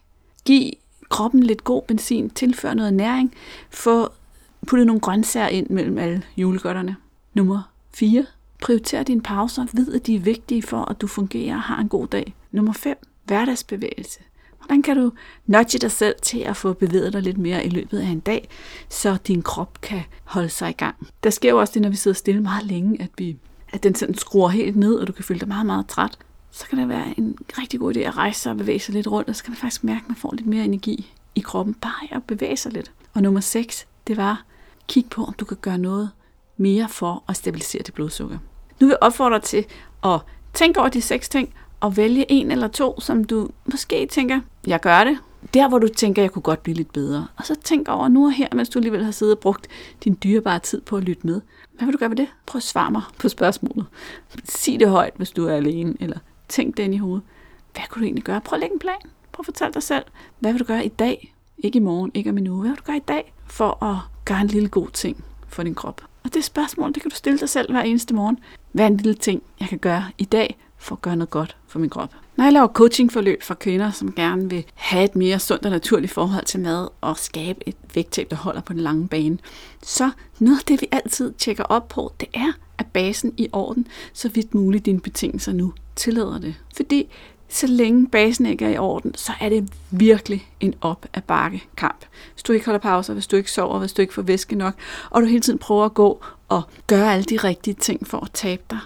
giv 0.45 0.71
kroppen 1.09 1.43
lidt 1.43 1.63
god 1.63 1.81
benzin, 1.81 2.29
tilfør 2.29 2.73
noget 2.73 2.93
næring, 2.93 3.33
få 3.69 4.09
puttet 4.67 4.87
nogle 4.87 5.01
grøntsager 5.01 5.47
ind 5.47 5.69
mellem 5.69 5.97
alle 5.97 6.23
julegodterne. 6.37 6.95
Nummer 7.33 7.71
4. 7.93 8.25
Prioriter 8.61 9.03
dine 9.03 9.21
pauser. 9.21 9.65
Vid, 9.73 9.93
at 9.93 10.07
de 10.07 10.15
er 10.15 10.19
vigtige 10.19 10.63
for, 10.63 10.81
at 10.81 11.01
du 11.01 11.07
fungerer 11.07 11.55
og 11.55 11.61
har 11.61 11.81
en 11.81 11.89
god 11.89 12.07
dag. 12.07 12.35
Nummer 12.51 12.73
5. 12.73 12.97
Hverdagsbevægelse. 13.25 14.19
Hvordan 14.57 14.81
kan 14.81 14.97
du 14.97 15.11
nudge 15.45 15.79
dig 15.79 15.91
selv 15.91 16.15
til 16.21 16.39
at 16.39 16.57
få 16.57 16.73
bevæget 16.73 17.13
dig 17.13 17.21
lidt 17.21 17.37
mere 17.37 17.65
i 17.65 17.69
løbet 17.69 17.99
af 17.99 18.07
en 18.07 18.19
dag, 18.19 18.49
så 18.89 19.17
din 19.27 19.41
krop 19.41 19.81
kan 19.81 20.01
holde 20.23 20.49
sig 20.49 20.69
i 20.69 20.73
gang? 20.73 21.07
Der 21.23 21.29
sker 21.29 21.49
jo 21.49 21.59
også 21.59 21.73
det, 21.73 21.81
når 21.81 21.89
vi 21.89 21.95
sidder 21.95 22.15
stille 22.15 22.41
meget 22.41 22.63
længe, 22.63 23.01
at, 23.01 23.09
vi, 23.17 23.37
at 23.73 23.83
den 23.83 23.95
sådan 23.95 24.17
skruer 24.17 24.49
helt 24.49 24.75
ned, 24.75 24.95
og 24.95 25.07
du 25.07 25.13
kan 25.13 25.23
føle 25.23 25.39
dig 25.39 25.47
meget, 25.47 25.65
meget 25.65 25.87
træt. 25.87 26.17
Så 26.51 26.67
kan 26.67 26.77
det 26.77 26.89
være 26.89 27.13
en 27.17 27.37
rigtig 27.57 27.79
god 27.79 27.95
idé 27.95 27.99
at 27.99 28.17
rejse 28.17 28.39
sig 28.39 28.51
og 28.51 28.57
bevæge 28.57 28.79
sig 28.79 28.93
lidt 28.93 29.07
rundt, 29.07 29.29
og 29.29 29.35
så 29.35 29.43
kan 29.43 29.51
man 29.51 29.57
faktisk 29.57 29.83
mærke, 29.83 30.01
at 30.03 30.07
man 30.09 30.15
får 30.15 30.33
lidt 30.35 30.47
mere 30.47 30.65
energi 30.65 31.13
i 31.35 31.39
kroppen, 31.39 31.73
bare 31.73 32.07
at 32.17 32.23
bevæge 32.23 32.57
sig 32.57 32.73
lidt. 32.73 32.91
Og 33.13 33.21
nummer 33.21 33.39
6, 33.39 33.87
det 34.07 34.17
var, 34.17 34.43
kig 34.87 35.05
på, 35.09 35.23
om 35.23 35.33
du 35.33 35.45
kan 35.45 35.57
gøre 35.61 35.77
noget 35.77 36.09
mere 36.57 36.89
for 36.89 37.23
at 37.27 37.37
stabilisere 37.37 37.81
dit 37.81 37.93
blodsukker. 37.93 38.37
Nu 38.79 38.87
vil 38.87 38.91
jeg 38.91 38.97
opfordre 39.01 39.35
dig 39.35 39.43
til 39.43 39.65
at 40.03 40.19
tænke 40.53 40.79
over 40.79 40.89
de 40.89 41.01
seks 41.01 41.29
ting, 41.29 41.53
og 41.79 41.97
vælge 41.97 42.31
en 42.31 42.51
eller 42.51 42.67
to, 42.67 42.99
som 42.99 43.23
du 43.23 43.49
måske 43.65 44.05
tænker, 44.05 44.41
jeg 44.67 44.79
gør 44.79 45.03
det. 45.03 45.17
Der, 45.53 45.69
hvor 45.69 45.79
du 45.79 45.87
tænker, 45.87 46.21
jeg 46.21 46.31
kunne 46.31 46.41
godt 46.41 46.63
blive 46.63 46.75
lidt 46.75 46.93
bedre. 46.93 47.27
Og 47.37 47.45
så 47.45 47.55
tænk 47.63 47.89
over 47.89 48.07
nu 48.07 48.25
og 48.25 48.33
her, 48.33 48.47
mens 48.55 48.69
du 48.69 48.79
alligevel 48.79 49.03
har 49.03 49.11
siddet 49.11 49.35
og 49.35 49.39
brugt 49.39 49.67
din 50.03 50.17
dyrebare 50.23 50.59
tid 50.59 50.81
på 50.81 50.97
at 50.97 51.03
lytte 51.03 51.27
med. 51.27 51.41
Hvad 51.71 51.85
vil 51.85 51.93
du 51.93 51.97
gøre 51.97 52.09
ved 52.09 52.17
det? 52.17 52.27
Prøv 52.45 52.57
at 52.57 52.63
svare 52.63 52.91
mig 52.91 53.01
på 53.19 53.29
spørgsmålet. 53.29 53.85
Sig 54.43 54.79
det 54.79 54.89
højt, 54.89 55.13
hvis 55.15 55.31
du 55.31 55.47
er 55.47 55.53
alene, 55.53 55.93
eller 55.99 56.17
tænk 56.49 56.77
det 56.77 56.83
ind 56.83 56.93
i 56.93 56.97
hovedet. 56.97 57.23
Hvad 57.73 57.83
kunne 57.89 57.99
du 57.99 58.05
egentlig 58.05 58.23
gøre? 58.23 58.41
Prøv 58.41 58.57
at 58.57 58.59
lægge 58.59 58.73
en 58.73 58.79
plan. 58.79 58.95
Prøv 59.31 59.41
at 59.41 59.45
fortælle 59.45 59.73
dig 59.73 59.83
selv, 59.83 60.03
hvad 60.39 60.51
vil 60.51 60.59
du 60.59 60.65
gøre 60.65 60.85
i 60.85 60.89
dag? 60.89 61.33
Ikke 61.57 61.77
i 61.77 61.81
morgen, 61.81 62.11
ikke 62.13 62.29
om 62.29 62.37
en 62.37 62.47
uge. 62.47 62.61
Hvad 62.61 62.69
vil 62.69 62.77
du 62.77 62.83
gøre 62.83 62.97
i 62.97 63.03
dag 63.07 63.33
for 63.47 63.83
at 63.83 63.97
gøre 64.25 64.41
en 64.41 64.47
lille 64.47 64.69
god 64.69 64.87
ting 64.89 65.23
for 65.47 65.63
din 65.63 65.75
krop? 65.75 66.01
Og 66.23 66.33
det 66.33 66.43
spørgsmål, 66.43 66.93
det 66.93 67.01
kan 67.01 67.11
du 67.11 67.15
stille 67.15 67.39
dig 67.39 67.49
selv 67.49 67.71
hver 67.71 67.81
eneste 67.81 68.13
morgen. 68.13 68.39
Hvad 68.71 68.85
er 68.85 68.89
en 68.89 68.97
lille 68.97 69.13
ting, 69.13 69.43
jeg 69.59 69.67
kan 69.67 69.79
gøre 69.79 70.05
i 70.17 70.25
dag 70.25 70.57
for 70.77 70.95
at 70.95 71.01
gøre 71.01 71.15
noget 71.15 71.29
godt 71.29 71.57
for 71.75 71.79
min 71.79 71.89
krop? 71.89 72.09
Når 72.35 72.43
jeg 72.43 72.53
laver 72.53 72.67
coachingforløb 72.67 73.43
for 73.43 73.53
kvinder, 73.53 73.91
som 73.91 74.13
gerne 74.13 74.49
vil 74.49 74.65
have 74.73 75.03
et 75.03 75.15
mere 75.15 75.39
sundt 75.39 75.65
og 75.65 75.71
naturligt 75.71 76.13
forhold 76.13 76.45
til 76.45 76.59
mad 76.59 76.87
og 77.01 77.17
skabe 77.17 77.59
et 77.67 77.75
vægttab, 77.95 78.29
der 78.29 78.35
holder 78.35 78.61
på 78.61 78.73
den 78.73 78.81
lange 78.81 79.07
bane, 79.07 79.37
så 79.83 80.11
noget 80.39 80.57
af 80.57 80.65
det, 80.67 80.81
vi 80.81 80.87
altid 80.91 81.33
tjekker 81.37 81.63
op 81.63 81.87
på, 81.87 82.13
det 82.19 82.27
er, 82.33 82.51
at 82.77 82.85
basen 82.85 83.33
i 83.37 83.47
orden, 83.51 83.87
så 84.13 84.29
vidt 84.29 84.55
muligt 84.55 84.85
dine 84.85 84.99
betingelser 84.99 85.53
nu 85.53 85.73
tillader 85.95 86.39
det. 86.39 86.55
Fordi 86.75 87.07
så 87.49 87.67
længe 87.67 88.07
basen 88.07 88.45
ikke 88.45 88.65
er 88.65 88.69
i 88.69 88.77
orden, 88.77 89.15
så 89.15 89.33
er 89.39 89.49
det 89.49 89.69
virkelig 89.91 90.49
en 90.59 90.73
op 90.81 91.05
ad 91.13 91.21
bakke 91.21 91.63
kamp. 91.77 92.05
Hvis 92.33 92.43
du 92.43 92.53
ikke 92.53 92.65
holder 92.65 92.79
pauser, 92.79 93.13
hvis 93.13 93.27
du 93.27 93.35
ikke 93.35 93.51
sover, 93.51 93.79
hvis 93.79 93.93
du 93.93 94.01
ikke 94.01 94.13
får 94.13 94.21
væske 94.21 94.55
nok, 94.55 94.73
og 95.09 95.21
du 95.21 95.27
hele 95.27 95.41
tiden 95.41 95.59
prøver 95.59 95.85
at 95.85 95.93
gå 95.93 96.23
og 96.49 96.61
gøre 96.87 97.13
alle 97.13 97.23
de 97.23 97.37
rigtige 97.37 97.73
ting 97.73 98.07
for 98.07 98.19
at 98.19 98.31
tabe 98.33 98.63
dig, 98.69 98.79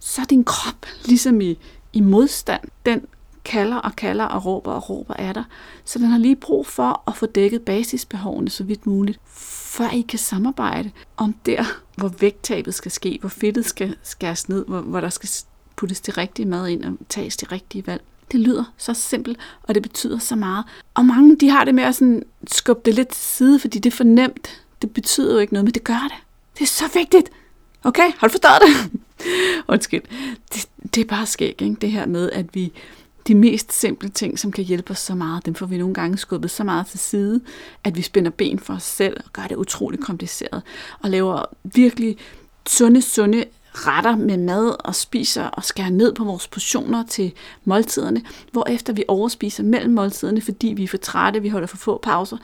så 0.00 0.20
er 0.20 0.26
din 0.26 0.44
krop 0.44 0.86
ligesom 1.04 1.40
i, 1.40 1.58
i 1.94 2.00
modstand. 2.00 2.62
Den 2.86 3.06
kalder 3.44 3.76
og 3.76 3.96
kalder 3.96 4.24
og 4.24 4.46
råber 4.46 4.72
og 4.72 4.90
råber 4.90 5.14
af 5.14 5.34
dig. 5.34 5.44
Så 5.84 5.98
den 5.98 6.06
har 6.06 6.18
lige 6.18 6.36
brug 6.36 6.66
for 6.66 7.02
at 7.06 7.16
få 7.16 7.26
dækket 7.26 7.62
basisbehovene 7.62 8.50
så 8.50 8.64
vidt 8.64 8.86
muligt, 8.86 9.20
før 9.76 9.88
I 9.90 10.00
kan 10.00 10.18
samarbejde 10.18 10.90
om 11.16 11.34
der, 11.46 11.64
hvor 11.96 12.08
vægttabet 12.08 12.74
skal 12.74 12.90
ske, 12.90 13.18
hvor 13.20 13.28
fedtet 13.28 13.66
skal 13.66 13.96
skæres 14.02 14.48
ned, 14.48 14.64
hvor, 14.68 14.80
hvor 14.80 15.00
der 15.00 15.08
skal 15.08 15.28
puttes 15.76 16.00
det 16.00 16.18
rigtige 16.18 16.46
mad 16.46 16.68
ind 16.68 16.84
og 16.84 16.92
tages 17.08 17.36
det 17.36 17.52
rigtige 17.52 17.86
valg. 17.86 18.02
Det 18.32 18.40
lyder 18.40 18.64
så 18.76 18.94
simpelt, 18.94 19.38
og 19.62 19.74
det 19.74 19.82
betyder 19.82 20.18
så 20.18 20.36
meget. 20.36 20.64
Og 20.94 21.06
mange 21.06 21.36
de 21.36 21.50
har 21.50 21.64
det 21.64 21.74
med 21.74 21.84
at 21.84 21.94
sådan 21.94 22.22
skubbe 22.46 22.82
det 22.84 22.94
lidt 22.94 23.08
til 23.08 23.22
side, 23.22 23.58
fordi 23.58 23.78
det 23.78 23.92
er 23.92 23.96
for 23.96 24.04
nemt. 24.04 24.62
Det 24.82 24.90
betyder 24.94 25.32
jo 25.32 25.38
ikke 25.38 25.52
noget, 25.52 25.64
men 25.64 25.74
det 25.74 25.84
gør 25.84 26.08
det. 26.08 26.18
Det 26.58 26.62
er 26.62 26.66
så 26.66 26.84
vigtigt. 26.94 27.30
Okay, 27.84 28.12
har 28.18 28.28
du 28.28 28.32
forstået 28.32 28.62
det? 28.62 29.00
Undskyld. 29.72 30.02
Det, 30.54 30.68
det 30.94 31.00
er 31.00 31.04
bare 31.04 31.26
skæg, 31.26 31.62
ikke? 31.62 31.76
det 31.80 31.92
her 31.92 32.06
med, 32.06 32.30
at 32.30 32.54
vi 32.54 32.72
de 33.26 33.34
mest 33.34 33.72
simple 33.72 34.08
ting, 34.08 34.38
som 34.38 34.52
kan 34.52 34.64
hjælpe 34.64 34.90
os 34.90 34.98
så 34.98 35.14
meget, 35.14 35.46
dem 35.46 35.54
får 35.54 35.66
vi 35.66 35.78
nogle 35.78 35.94
gange 35.94 36.18
skubbet 36.18 36.50
så 36.50 36.64
meget 36.64 36.86
til 36.86 36.98
side, 36.98 37.40
at 37.84 37.96
vi 37.96 38.02
spænder 38.02 38.30
ben 38.30 38.58
for 38.58 38.74
os 38.74 38.82
selv 38.82 39.16
og 39.24 39.32
gør 39.32 39.42
det 39.42 39.56
utroligt 39.56 40.04
kompliceret 40.04 40.62
og 41.00 41.10
laver 41.10 41.42
virkelig 41.62 42.16
sunde, 42.66 43.02
sunde 43.02 43.44
retter 43.74 44.16
med 44.16 44.36
mad 44.36 44.76
og 44.84 44.94
spiser 44.94 45.44
og 45.44 45.64
skærer 45.64 45.90
ned 45.90 46.14
på 46.14 46.24
vores 46.24 46.48
portioner 46.48 47.04
til 47.06 47.32
måltiderne, 47.64 48.22
hvor 48.52 48.66
efter 48.70 48.92
vi 48.92 49.04
overspiser 49.08 49.62
mellem 49.62 49.94
måltiderne, 49.94 50.40
fordi 50.40 50.66
vi 50.66 50.84
er 50.84 50.88
for 50.88 50.96
trætte, 50.96 51.42
vi 51.42 51.48
holder 51.48 51.66
for 51.66 51.76
få 51.76 52.00
pauser, 52.02 52.36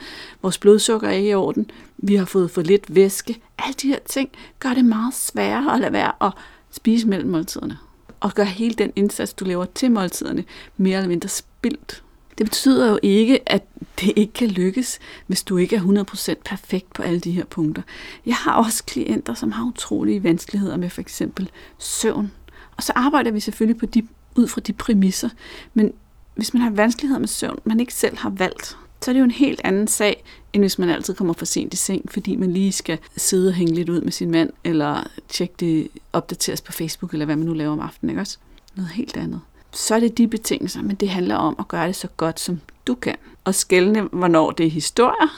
vores 0.42 0.58
blodsukker 0.58 1.08
er 1.08 1.12
ikke 1.12 1.30
i 1.30 1.34
orden, 1.34 1.70
vi 1.98 2.14
har 2.14 2.24
fået 2.24 2.50
for 2.50 2.62
lidt 2.62 2.94
væske. 2.94 3.40
Alle 3.58 3.74
de 3.82 3.88
her 3.88 3.98
ting 4.06 4.30
gør 4.58 4.74
det 4.74 4.84
meget 4.84 5.14
sværere 5.14 5.74
at 5.74 5.80
lade 5.80 5.92
være 5.92 6.12
at 6.20 6.32
spise 6.70 7.08
mellem 7.08 7.30
måltiderne. 7.30 7.78
Og 8.20 8.34
gør 8.34 8.44
hele 8.44 8.74
den 8.74 8.92
indsats, 8.96 9.34
du 9.34 9.44
laver 9.44 9.64
til 9.64 9.90
måltiderne, 9.90 10.44
mere 10.76 10.96
eller 10.96 11.08
mindre 11.08 11.28
spildt. 11.28 12.02
Det 12.38 12.46
betyder 12.46 12.90
jo 12.90 12.98
ikke, 13.02 13.48
at 13.48 13.64
det 14.00 14.12
ikke 14.16 14.32
kan 14.32 14.48
lykkes, 14.48 14.98
hvis 15.26 15.42
du 15.42 15.56
ikke 15.56 15.76
er 15.76 15.80
100% 15.80 16.34
perfekt 16.44 16.92
på 16.92 17.02
alle 17.02 17.20
de 17.20 17.30
her 17.30 17.44
punkter. 17.44 17.82
Jeg 18.26 18.34
har 18.36 18.52
også 18.52 18.84
klienter, 18.84 19.34
som 19.34 19.52
har 19.52 19.64
utrolige 19.64 20.24
vanskeligheder 20.24 20.76
med 20.76 20.90
for 20.90 21.00
eksempel 21.00 21.50
søvn. 21.78 22.32
Og 22.76 22.82
så 22.82 22.92
arbejder 22.96 23.30
vi 23.30 23.40
selvfølgelig 23.40 23.80
på 23.80 23.86
de, 23.86 24.08
ud 24.36 24.48
fra 24.48 24.60
de 24.60 24.72
præmisser. 24.72 25.28
Men 25.74 25.92
hvis 26.34 26.54
man 26.54 26.62
har 26.62 26.70
vanskeligheder 26.70 27.20
med 27.20 27.28
søvn, 27.28 27.58
man 27.64 27.80
ikke 27.80 27.94
selv 27.94 28.18
har 28.18 28.30
valgt, 28.30 28.76
så 29.02 29.10
er 29.10 29.12
det 29.12 29.20
jo 29.20 29.24
en 29.24 29.30
helt 29.30 29.60
anden 29.64 29.88
sag, 29.88 30.24
end 30.52 30.62
hvis 30.62 30.78
man 30.78 30.88
altid 30.88 31.14
kommer 31.14 31.34
for 31.34 31.44
sent 31.44 31.74
i 31.74 31.76
seng, 31.76 32.12
fordi 32.12 32.36
man 32.36 32.52
lige 32.52 32.72
skal 32.72 32.98
sidde 33.16 33.48
og 33.48 33.54
hænge 33.54 33.74
lidt 33.74 33.88
ud 33.88 34.00
med 34.00 34.12
sin 34.12 34.30
mand, 34.30 34.50
eller 34.64 35.04
tjekke 35.28 35.54
det 35.60 35.88
opdateres 36.12 36.60
på 36.60 36.72
Facebook, 36.72 37.12
eller 37.12 37.26
hvad 37.26 37.36
man 37.36 37.46
nu 37.46 37.52
laver 37.52 37.72
om 37.72 37.80
aftenen, 37.80 38.10
ikke 38.10 38.20
også? 38.20 38.38
Noget 38.74 38.90
helt 38.90 39.16
andet 39.16 39.40
så 39.72 39.94
er 39.94 40.00
det 40.00 40.18
de 40.18 40.28
betingelser, 40.28 40.82
men 40.82 40.96
det 40.96 41.08
handler 41.08 41.36
om 41.36 41.56
at 41.58 41.68
gøre 41.68 41.86
det 41.86 41.96
så 41.96 42.08
godt, 42.16 42.40
som 42.40 42.60
du 42.86 42.94
kan. 42.94 43.16
Og 43.44 43.54
skældne, 43.54 44.02
hvornår 44.02 44.50
det 44.50 44.66
er 44.66 44.70
historier, 44.70 45.28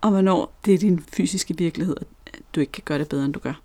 og 0.00 0.10
hvornår 0.10 0.54
det 0.64 0.74
er 0.74 0.78
din 0.78 1.04
fysiske 1.12 1.56
virkelighed, 1.58 1.96
at 2.26 2.40
du 2.54 2.60
ikke 2.60 2.72
kan 2.72 2.82
gøre 2.84 2.98
det 2.98 3.08
bedre, 3.08 3.24
end 3.24 3.34
du 3.34 3.38
gør. 3.38 3.60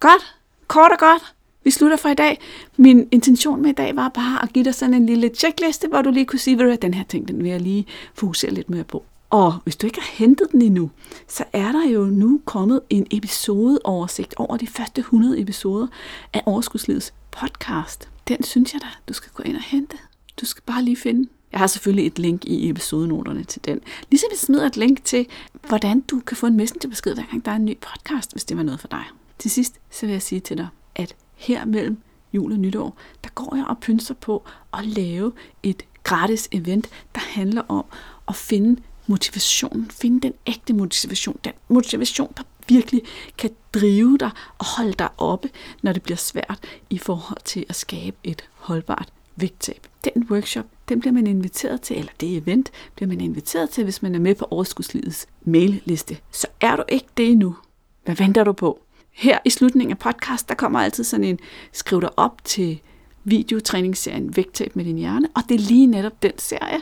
Godt, 0.00 0.36
kort 0.66 0.92
og 0.92 0.98
godt. 0.98 1.34
Vi 1.68 1.72
slutter 1.72 1.96
for 1.96 2.08
i 2.08 2.14
dag. 2.14 2.40
Min 2.76 3.08
intention 3.10 3.62
med 3.62 3.70
i 3.70 3.72
dag 3.72 3.96
var 3.96 4.08
bare 4.08 4.42
at 4.42 4.52
give 4.52 4.64
dig 4.64 4.74
sådan 4.74 4.94
en 4.94 5.06
lille 5.06 5.30
checkliste, 5.34 5.88
hvor 5.88 6.02
du 6.02 6.10
lige 6.10 6.26
kunne 6.26 6.38
sige, 6.38 6.72
at 6.72 6.82
den 6.82 6.94
her 6.94 7.04
ting, 7.04 7.28
den 7.28 7.42
vil 7.42 7.50
jeg 7.50 7.60
lige 7.60 7.86
fokusere 8.14 8.50
lidt 8.50 8.70
mere 8.70 8.84
på. 8.84 9.04
Og 9.30 9.54
hvis 9.64 9.76
du 9.76 9.86
ikke 9.86 10.00
har 10.00 10.10
hentet 10.12 10.52
den 10.52 10.62
endnu, 10.62 10.90
så 11.26 11.44
er 11.52 11.72
der 11.72 11.88
jo 11.88 12.04
nu 12.04 12.40
kommet 12.44 12.80
en 12.90 13.06
episodeoversigt 13.10 14.34
over 14.36 14.56
de 14.56 14.66
første 14.66 14.98
100 14.98 15.40
episoder 15.40 15.86
af 16.32 16.42
Overskudslivets 16.46 17.14
podcast. 17.30 18.08
Den 18.28 18.42
synes 18.42 18.74
jeg 18.74 18.82
da, 18.82 18.88
du 19.08 19.12
skal 19.12 19.30
gå 19.34 19.42
ind 19.42 19.56
og 19.56 19.62
hente. 19.62 19.96
Du 20.40 20.46
skal 20.46 20.62
bare 20.66 20.82
lige 20.82 20.96
finde. 20.96 21.28
Jeg 21.52 21.60
har 21.60 21.66
selvfølgelig 21.66 22.06
et 22.06 22.18
link 22.18 22.44
i 22.44 22.70
episodenoterne 22.70 23.44
til 23.44 23.64
den. 23.64 23.80
Ligesom 24.10 24.28
jeg 24.30 24.38
smider 24.38 24.66
et 24.66 24.76
link 24.76 25.04
til, 25.04 25.26
hvordan 25.68 26.00
du 26.00 26.20
kan 26.20 26.36
få 26.36 26.46
en 26.46 26.56
messengerbesked, 26.56 27.14
hver 27.14 27.24
gang 27.30 27.44
der 27.44 27.50
er 27.50 27.56
en 27.56 27.64
ny 27.64 27.76
podcast, 27.76 28.32
hvis 28.32 28.44
det 28.44 28.56
var 28.56 28.62
noget 28.62 28.80
for 28.80 28.88
dig. 28.88 29.04
Til 29.38 29.50
sidst 29.50 29.80
så 29.90 30.06
vil 30.06 30.12
jeg 30.12 30.22
sige 30.22 30.40
til 30.40 30.56
dig, 30.56 30.68
at 30.94 31.14
her 31.38 31.64
mellem 31.64 31.98
jul 32.32 32.52
og 32.52 32.58
nytår, 32.58 32.96
der 33.24 33.30
går 33.34 33.56
jeg 33.56 33.66
og 33.66 33.78
pynser 33.78 34.14
på 34.14 34.44
at 34.78 34.86
lave 34.86 35.32
et 35.62 35.82
gratis 36.02 36.48
event, 36.52 36.88
der 37.14 37.20
handler 37.20 37.62
om 37.68 37.84
at 38.28 38.36
finde 38.36 38.80
motivation, 39.06 39.86
finde 39.90 40.20
den 40.20 40.32
ægte 40.46 40.72
motivation, 40.72 41.36
den 41.44 41.52
motivation, 41.68 42.32
der 42.36 42.42
virkelig 42.68 43.02
kan 43.38 43.50
drive 43.74 44.18
dig 44.18 44.30
og 44.58 44.66
holde 44.66 44.92
dig 44.92 45.08
oppe, 45.18 45.50
når 45.82 45.92
det 45.92 46.02
bliver 46.02 46.16
svært 46.16 46.58
i 46.90 46.98
forhold 46.98 47.38
til 47.44 47.66
at 47.68 47.76
skabe 47.76 48.16
et 48.24 48.48
holdbart 48.54 49.12
vægttab. 49.36 49.86
Den 50.04 50.26
workshop, 50.30 50.66
den 50.88 51.00
bliver 51.00 51.12
man 51.12 51.26
inviteret 51.26 51.80
til, 51.80 51.98
eller 51.98 52.12
det 52.20 52.36
event 52.36 52.70
bliver 52.94 53.08
man 53.08 53.20
inviteret 53.20 53.70
til, 53.70 53.84
hvis 53.84 54.02
man 54.02 54.14
er 54.14 54.18
med 54.18 54.34
på 54.34 54.46
Overskudslivets 54.50 55.26
mailliste. 55.42 56.18
Så 56.30 56.46
er 56.60 56.76
du 56.76 56.82
ikke 56.88 57.06
det 57.16 57.30
endnu, 57.30 57.56
hvad 58.04 58.14
venter 58.14 58.44
du 58.44 58.52
på? 58.52 58.80
Her 59.18 59.38
i 59.44 59.50
slutningen 59.50 59.90
af 59.90 59.98
podcast, 59.98 60.48
der 60.48 60.54
kommer 60.54 60.80
altid 60.80 61.04
sådan 61.04 61.24
en, 61.24 61.38
skriv 61.72 62.00
dig 62.00 62.18
op 62.18 62.44
til 62.44 62.80
videotræningsserien 63.24 64.36
Vægttab 64.36 64.76
med 64.76 64.84
din 64.84 64.98
hjerne, 64.98 65.28
og 65.34 65.42
det 65.48 65.54
er 65.54 65.58
lige 65.58 65.86
netop 65.86 66.22
den 66.22 66.32
serie, 66.38 66.80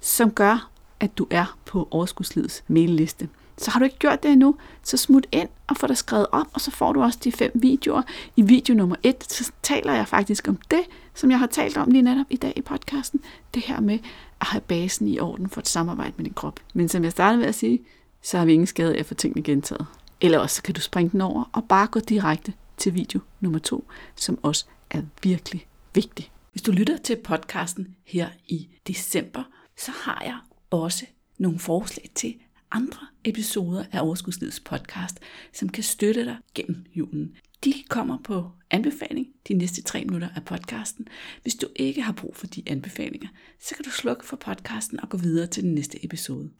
som 0.00 0.30
gør, 0.30 0.70
at 1.00 1.18
du 1.18 1.26
er 1.30 1.58
på 1.64 1.88
Overskudslivets 1.90 2.64
mailliste. 2.68 3.28
Så 3.58 3.70
har 3.70 3.78
du 3.78 3.84
ikke 3.84 3.98
gjort 3.98 4.22
det 4.22 4.30
endnu, 4.30 4.56
så 4.82 4.96
smut 4.96 5.26
ind 5.32 5.48
og 5.66 5.76
få 5.76 5.86
dig 5.86 5.96
skrevet 5.96 6.26
op, 6.32 6.46
og 6.54 6.60
så 6.60 6.70
får 6.70 6.92
du 6.92 7.02
også 7.02 7.18
de 7.24 7.32
fem 7.32 7.50
videoer. 7.54 8.02
I 8.36 8.42
video 8.42 8.74
nummer 8.74 8.96
et, 9.02 9.32
så 9.32 9.52
taler 9.62 9.92
jeg 9.94 10.08
faktisk 10.08 10.48
om 10.48 10.58
det, 10.70 10.82
som 11.14 11.30
jeg 11.30 11.38
har 11.38 11.46
talt 11.46 11.76
om 11.76 11.90
lige 11.90 12.02
netop 12.02 12.26
i 12.30 12.36
dag 12.36 12.52
i 12.56 12.62
podcasten. 12.62 13.20
Det 13.54 13.62
her 13.62 13.80
med 13.80 13.98
at 14.40 14.46
have 14.46 14.60
basen 14.60 15.08
i 15.08 15.18
orden 15.18 15.48
for 15.48 15.60
et 15.60 15.68
samarbejde 15.68 16.12
med 16.16 16.24
din 16.24 16.34
krop. 16.34 16.60
Men 16.74 16.88
som 16.88 17.04
jeg 17.04 17.12
startede 17.12 17.38
med 17.38 17.48
at 17.48 17.54
sige, 17.54 17.80
så 18.22 18.38
har 18.38 18.44
vi 18.44 18.52
ingen 18.52 18.66
skade 18.66 18.94
af 18.94 19.00
at 19.00 19.06
få 19.06 19.14
tingene 19.14 19.42
gentaget. 19.42 19.86
Eller 20.20 20.38
også 20.38 20.62
kan 20.62 20.74
du 20.74 20.80
springe 20.80 21.10
den 21.10 21.20
over 21.20 21.50
og 21.52 21.64
bare 21.68 21.86
gå 21.86 22.00
direkte 22.00 22.52
til 22.76 22.94
video 22.94 23.20
nummer 23.40 23.58
to, 23.58 23.88
som 24.16 24.38
også 24.42 24.64
er 24.90 25.02
virkelig 25.22 25.66
vigtig. 25.94 26.30
Hvis 26.52 26.62
du 26.62 26.72
lytter 26.72 26.96
til 26.96 27.16
podcasten 27.16 27.96
her 28.04 28.28
i 28.46 28.68
december, 28.86 29.42
så 29.76 29.90
har 29.90 30.22
jeg 30.24 30.38
også 30.70 31.06
nogle 31.38 31.58
forslag 31.58 32.10
til 32.14 32.34
andre 32.70 33.06
episoder 33.24 33.84
af 33.92 34.00
Overskudslivets 34.00 34.60
podcast, 34.60 35.18
som 35.52 35.68
kan 35.68 35.82
støtte 35.82 36.24
dig 36.24 36.36
gennem 36.54 36.84
julen. 36.94 37.36
De 37.64 37.74
kommer 37.88 38.18
på 38.24 38.50
anbefaling 38.70 39.26
de 39.48 39.54
næste 39.54 39.82
tre 39.82 40.04
minutter 40.04 40.28
af 40.36 40.44
podcasten. 40.44 41.08
Hvis 41.42 41.54
du 41.54 41.66
ikke 41.76 42.02
har 42.02 42.12
brug 42.12 42.36
for 42.36 42.46
de 42.46 42.62
anbefalinger, 42.66 43.28
så 43.60 43.74
kan 43.74 43.84
du 43.84 43.90
slukke 43.90 44.26
for 44.26 44.36
podcasten 44.36 45.00
og 45.00 45.08
gå 45.08 45.16
videre 45.16 45.46
til 45.46 45.62
den 45.62 45.74
næste 45.74 46.04
episode. 46.04 46.50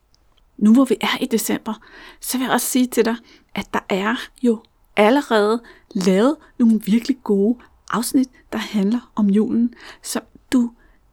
Nu 0.59 0.73
hvor 0.73 0.85
vi 0.85 0.97
er 1.01 1.23
i 1.23 1.27
december, 1.27 1.75
så 2.21 2.39
vil 2.39 2.45
jeg 2.45 2.53
også 2.53 2.67
sige 2.67 2.87
til 2.87 3.05
dig, 3.05 3.17
at 3.55 3.67
der 3.75 3.81
er 3.89 4.17
jo 4.43 4.63
allerede 4.97 5.63
lavet 5.95 6.37
nogle 6.59 6.81
virkelig 6.87 7.17
gode 7.25 7.59
afsnit, 7.91 8.29
der 8.53 8.59
handler 8.59 9.13
om 9.15 9.31
julen, 9.31 9.75
som 10.03 10.23
du 10.53 10.71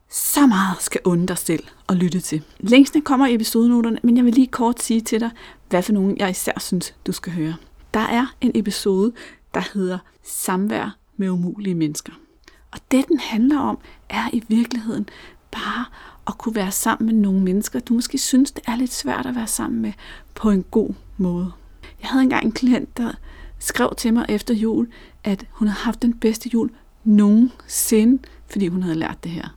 så 0.09 0.47
meget 0.47 0.81
skal 0.81 1.01
unde 1.03 1.27
dig 1.27 1.37
selv 1.37 1.63
og 1.87 1.95
lytte 1.95 2.19
til. 2.19 2.43
Længstene 2.59 3.01
kommer 3.01 3.27
i 3.27 3.33
episodenoterne, 3.33 3.99
men 4.03 4.17
jeg 4.17 4.25
vil 4.25 4.33
lige 4.33 4.47
kort 4.47 4.81
sige 4.81 5.01
til 5.01 5.19
dig, 5.19 5.31
hvad 5.69 5.83
for 5.83 5.93
nogen 5.93 6.17
jeg 6.17 6.29
især 6.29 6.59
synes, 6.59 6.95
du 7.07 7.11
skal 7.11 7.33
høre. 7.33 7.55
Der 7.93 7.99
er 7.99 8.35
en 8.41 8.51
episode, 8.55 9.13
der 9.53 9.61
hedder 9.73 9.97
Samvær 10.23 10.97
med 11.17 11.29
umulige 11.29 11.75
mennesker. 11.75 12.13
Og 12.71 12.79
det, 12.91 13.07
den 13.07 13.19
handler 13.19 13.59
om, 13.59 13.77
er 14.09 14.29
i 14.33 14.43
virkeligheden 14.47 15.09
bare 15.51 15.85
at 16.27 16.37
kunne 16.37 16.55
være 16.55 16.71
sammen 16.71 17.05
med 17.05 17.21
nogle 17.21 17.39
mennesker, 17.41 17.79
du 17.79 17.93
måske 17.93 18.17
synes, 18.17 18.51
det 18.51 18.63
er 18.67 18.75
lidt 18.75 18.93
svært 18.93 19.25
at 19.25 19.35
være 19.35 19.47
sammen 19.47 19.81
med 19.81 19.93
på 20.35 20.49
en 20.49 20.65
god 20.71 20.89
måde. 21.17 21.51
Jeg 22.01 22.09
havde 22.09 22.23
engang 22.23 22.45
en 22.45 22.51
klient, 22.51 22.97
der 22.97 23.11
skrev 23.59 23.93
til 23.97 24.13
mig 24.13 24.25
efter 24.29 24.53
jul, 24.53 24.87
at 25.23 25.45
hun 25.51 25.67
havde 25.67 25.79
haft 25.79 26.01
den 26.01 26.13
bedste 26.13 26.49
jul 26.53 26.69
nogensinde, 27.03 28.23
fordi 28.47 28.67
hun 28.67 28.83
havde 28.83 28.95
lært 28.95 29.23
det 29.23 29.31
her. 29.31 29.47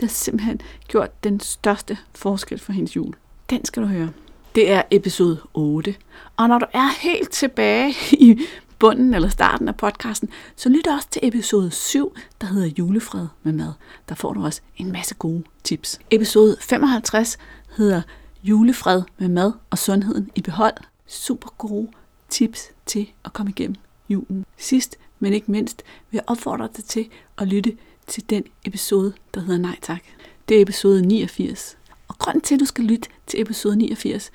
Det 0.00 0.08
har 0.08 0.14
simpelthen 0.14 0.60
gjort 0.88 1.24
den 1.24 1.40
største 1.40 1.98
forskel 2.14 2.58
for 2.58 2.72
hendes 2.72 2.96
jul. 2.96 3.14
Den 3.50 3.64
skal 3.64 3.82
du 3.82 3.88
høre. 3.88 4.10
Det 4.54 4.70
er 4.70 4.82
episode 4.90 5.40
8. 5.54 5.94
Og 6.36 6.48
når 6.48 6.58
du 6.58 6.66
er 6.72 7.00
helt 7.00 7.30
tilbage 7.30 7.94
i 8.12 8.40
bunden 8.78 9.14
eller 9.14 9.28
starten 9.28 9.68
af 9.68 9.76
podcasten, 9.76 10.28
så 10.56 10.68
lyt 10.68 10.86
også 10.86 11.08
til 11.10 11.20
episode 11.24 11.70
7, 11.70 12.16
der 12.40 12.46
hedder 12.46 12.68
Julefred 12.78 13.26
med 13.42 13.52
mad. 13.52 13.72
Der 14.08 14.14
får 14.14 14.32
du 14.32 14.44
også 14.44 14.60
en 14.76 14.92
masse 14.92 15.14
gode 15.14 15.42
tips. 15.64 16.00
Episode 16.10 16.56
55 16.60 17.38
hedder 17.76 18.02
Julefred 18.42 19.02
med 19.18 19.28
mad 19.28 19.52
og 19.70 19.78
sundheden 19.78 20.30
i 20.34 20.40
behold. 20.40 20.74
Super 21.06 21.48
gode 21.58 21.88
tips 22.28 22.70
til 22.86 23.10
at 23.24 23.32
komme 23.32 23.50
igennem 23.50 23.76
julen. 24.08 24.46
Sidst, 24.56 24.96
men 25.18 25.32
ikke 25.32 25.50
mindst, 25.50 25.82
vil 26.10 26.16
jeg 26.16 26.24
opfordre 26.26 26.68
dig 26.76 26.84
til 26.84 27.08
at 27.38 27.48
lytte 27.48 27.76
til 28.06 28.30
den 28.30 28.44
episode, 28.64 29.12
der 29.34 29.40
hedder 29.40 29.58
Nej 29.60 29.78
Tak. 29.82 30.02
Det 30.48 30.56
er 30.56 30.62
episode 30.62 31.02
89. 31.02 31.76
Og 32.08 32.18
grunden 32.18 32.40
til, 32.40 32.54
at 32.54 32.60
du 32.60 32.64
skal 32.64 32.84
lytte 32.84 33.08
til 33.26 33.40
episode 33.40 33.76
89, 33.76 34.30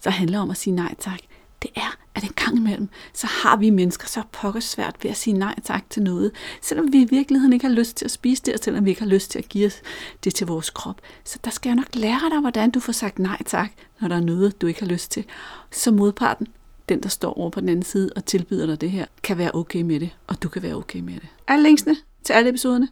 så 0.00 0.10
handler 0.10 0.38
om 0.38 0.50
at 0.50 0.56
sige 0.56 0.74
nej 0.74 0.94
tak, 0.98 1.18
det 1.62 1.70
er, 1.74 1.96
at 2.14 2.22
en 2.22 2.32
gang 2.36 2.56
imellem, 2.56 2.88
så 3.12 3.26
har 3.26 3.56
vi 3.56 3.70
mennesker 3.70 4.08
så 4.08 4.22
pokker 4.32 4.60
svært 4.60 4.96
ved 5.02 5.10
at 5.10 5.16
sige 5.16 5.38
nej 5.38 5.54
tak 5.64 5.90
til 5.90 6.02
noget, 6.02 6.32
selvom 6.62 6.92
vi 6.92 7.02
i 7.02 7.04
virkeligheden 7.04 7.52
ikke 7.52 7.66
har 7.66 7.74
lyst 7.74 7.96
til 7.96 8.04
at 8.04 8.10
spise 8.10 8.42
det, 8.42 8.54
og 8.54 8.60
selvom 8.62 8.84
vi 8.84 8.90
ikke 8.90 9.02
har 9.02 9.08
lyst 9.08 9.30
til 9.30 9.38
at 9.38 9.48
give 9.48 9.70
det 10.24 10.34
til 10.34 10.46
vores 10.46 10.70
krop. 10.70 11.00
Så 11.24 11.38
der 11.44 11.50
skal 11.50 11.68
jeg 11.68 11.76
nok 11.76 11.94
lære 11.94 12.30
dig, 12.30 12.40
hvordan 12.40 12.70
du 12.70 12.80
får 12.80 12.92
sagt 12.92 13.18
nej 13.18 13.42
tak, 13.46 13.70
når 14.00 14.08
der 14.08 14.16
er 14.16 14.20
noget, 14.20 14.60
du 14.60 14.66
ikke 14.66 14.80
har 14.80 14.86
lyst 14.86 15.10
til. 15.10 15.24
Så 15.70 15.92
modparten, 15.92 16.46
den 16.88 17.02
der 17.02 17.08
står 17.08 17.38
over 17.38 17.50
på 17.50 17.60
den 17.60 17.68
anden 17.68 17.84
side 17.84 18.10
og 18.16 18.24
tilbyder 18.24 18.66
dig 18.66 18.80
det 18.80 18.90
her, 18.90 19.06
kan 19.22 19.38
være 19.38 19.50
okay 19.54 19.82
med 19.82 20.00
det, 20.00 20.10
og 20.26 20.42
du 20.42 20.48
kan 20.48 20.62
være 20.62 20.74
okay 20.74 21.00
med 21.00 21.14
det. 21.14 21.28
Alle 21.48 21.62
linksene 21.62 21.96
til 22.24 22.32
alle 22.32 22.50
episoderne, 22.50 22.88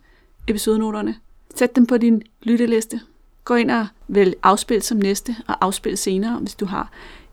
episodenoterne, 0.48 1.16
sæt 1.54 1.76
dem 1.76 1.86
på 1.86 1.96
din 1.96 2.22
lytteliste. 2.42 3.00
Gå 3.44 3.54
ind 3.54 3.70
og 3.70 3.86
vælg 4.08 4.34
afspil 4.42 4.82
som 4.82 4.98
næste, 4.98 5.36
og 5.46 5.64
afspil 5.64 5.98
senere, 5.98 6.38
hvis 6.38 6.54
du 6.54 6.66
har 6.66 6.90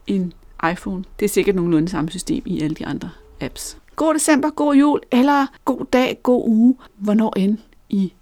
en 0.08 0.34
iPhone. 0.72 1.04
Det 1.20 1.26
er 1.26 1.30
sikkert 1.30 1.56
nogenlunde 1.56 1.90
samme 1.90 2.10
system 2.10 2.44
i 2.46 2.62
alle 2.62 2.76
de 2.76 2.86
andre 2.86 3.10
apps. 3.42 3.78
God 3.96 4.14
december, 4.14 4.50
god 4.50 4.76
jul, 4.76 5.02
eller 5.12 5.46
god 5.66 5.86
dag, 5.94 6.20
god 6.24 6.44
uge, 6.48 6.76
hvornår 6.98 7.34
end 7.38 7.58
i 7.90 8.14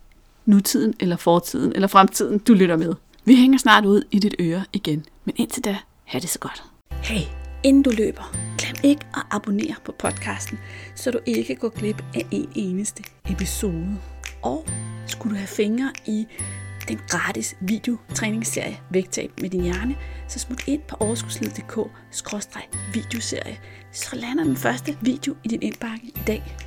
nutiden, 0.45 0.93
eller 1.00 1.15
fortiden, 1.15 1.73
eller 1.76 1.88
fremtiden, 1.88 2.39
du 2.39 2.54
lytter 2.54 2.78
med. 2.78 2.93
Vi 3.26 3.36
hænger 3.36 3.58
snart 3.58 3.86
ud 3.86 4.02
i 4.12 4.19
dit 4.19 4.36
øre 4.39 4.63
igen, 4.73 5.06
men 5.26 5.36
indtil 5.38 5.65
da, 5.65 5.78
have 6.04 6.21
det 6.21 6.30
så 6.30 6.39
godt. 6.39 6.63
Hey, 6.91 7.21
inden 7.63 7.84
du 7.84 7.89
løber, 7.97 8.32
glem 8.58 8.76
ikke 8.84 9.06
at 9.15 9.21
abonnere 9.32 9.76
på 9.86 9.91
podcasten, 9.91 10.60
så 10.95 11.12
du 11.12 11.19
ikke 11.26 11.56
går 11.56 11.69
glip 11.69 12.04
af 12.15 12.26
en 12.32 12.50
eneste 12.56 13.04
episode. 13.30 13.97
Og 14.41 14.65
skulle 15.08 15.34
du 15.34 15.38
have 15.38 15.47
fingre 15.47 15.91
i 16.06 16.28
den 16.88 17.00
gratis 17.08 17.58
videotræningsserie 17.62 18.80
Vægtab 18.89 19.32
med 19.41 19.50
din 19.50 19.63
hjerne, 19.63 19.95
så 20.28 20.39
smut 20.39 20.67
ind 20.67 20.82
på 20.82 20.95
overskudslivet.dk-videoserie, 21.00 23.60
så 23.91 24.15
lander 24.15 24.43
den 24.43 24.56
første 24.56 24.97
video 25.02 25.36
i 25.43 25.47
din 25.47 25.62
indbakke 25.62 26.06
i 26.06 26.13
dag. 26.28 26.67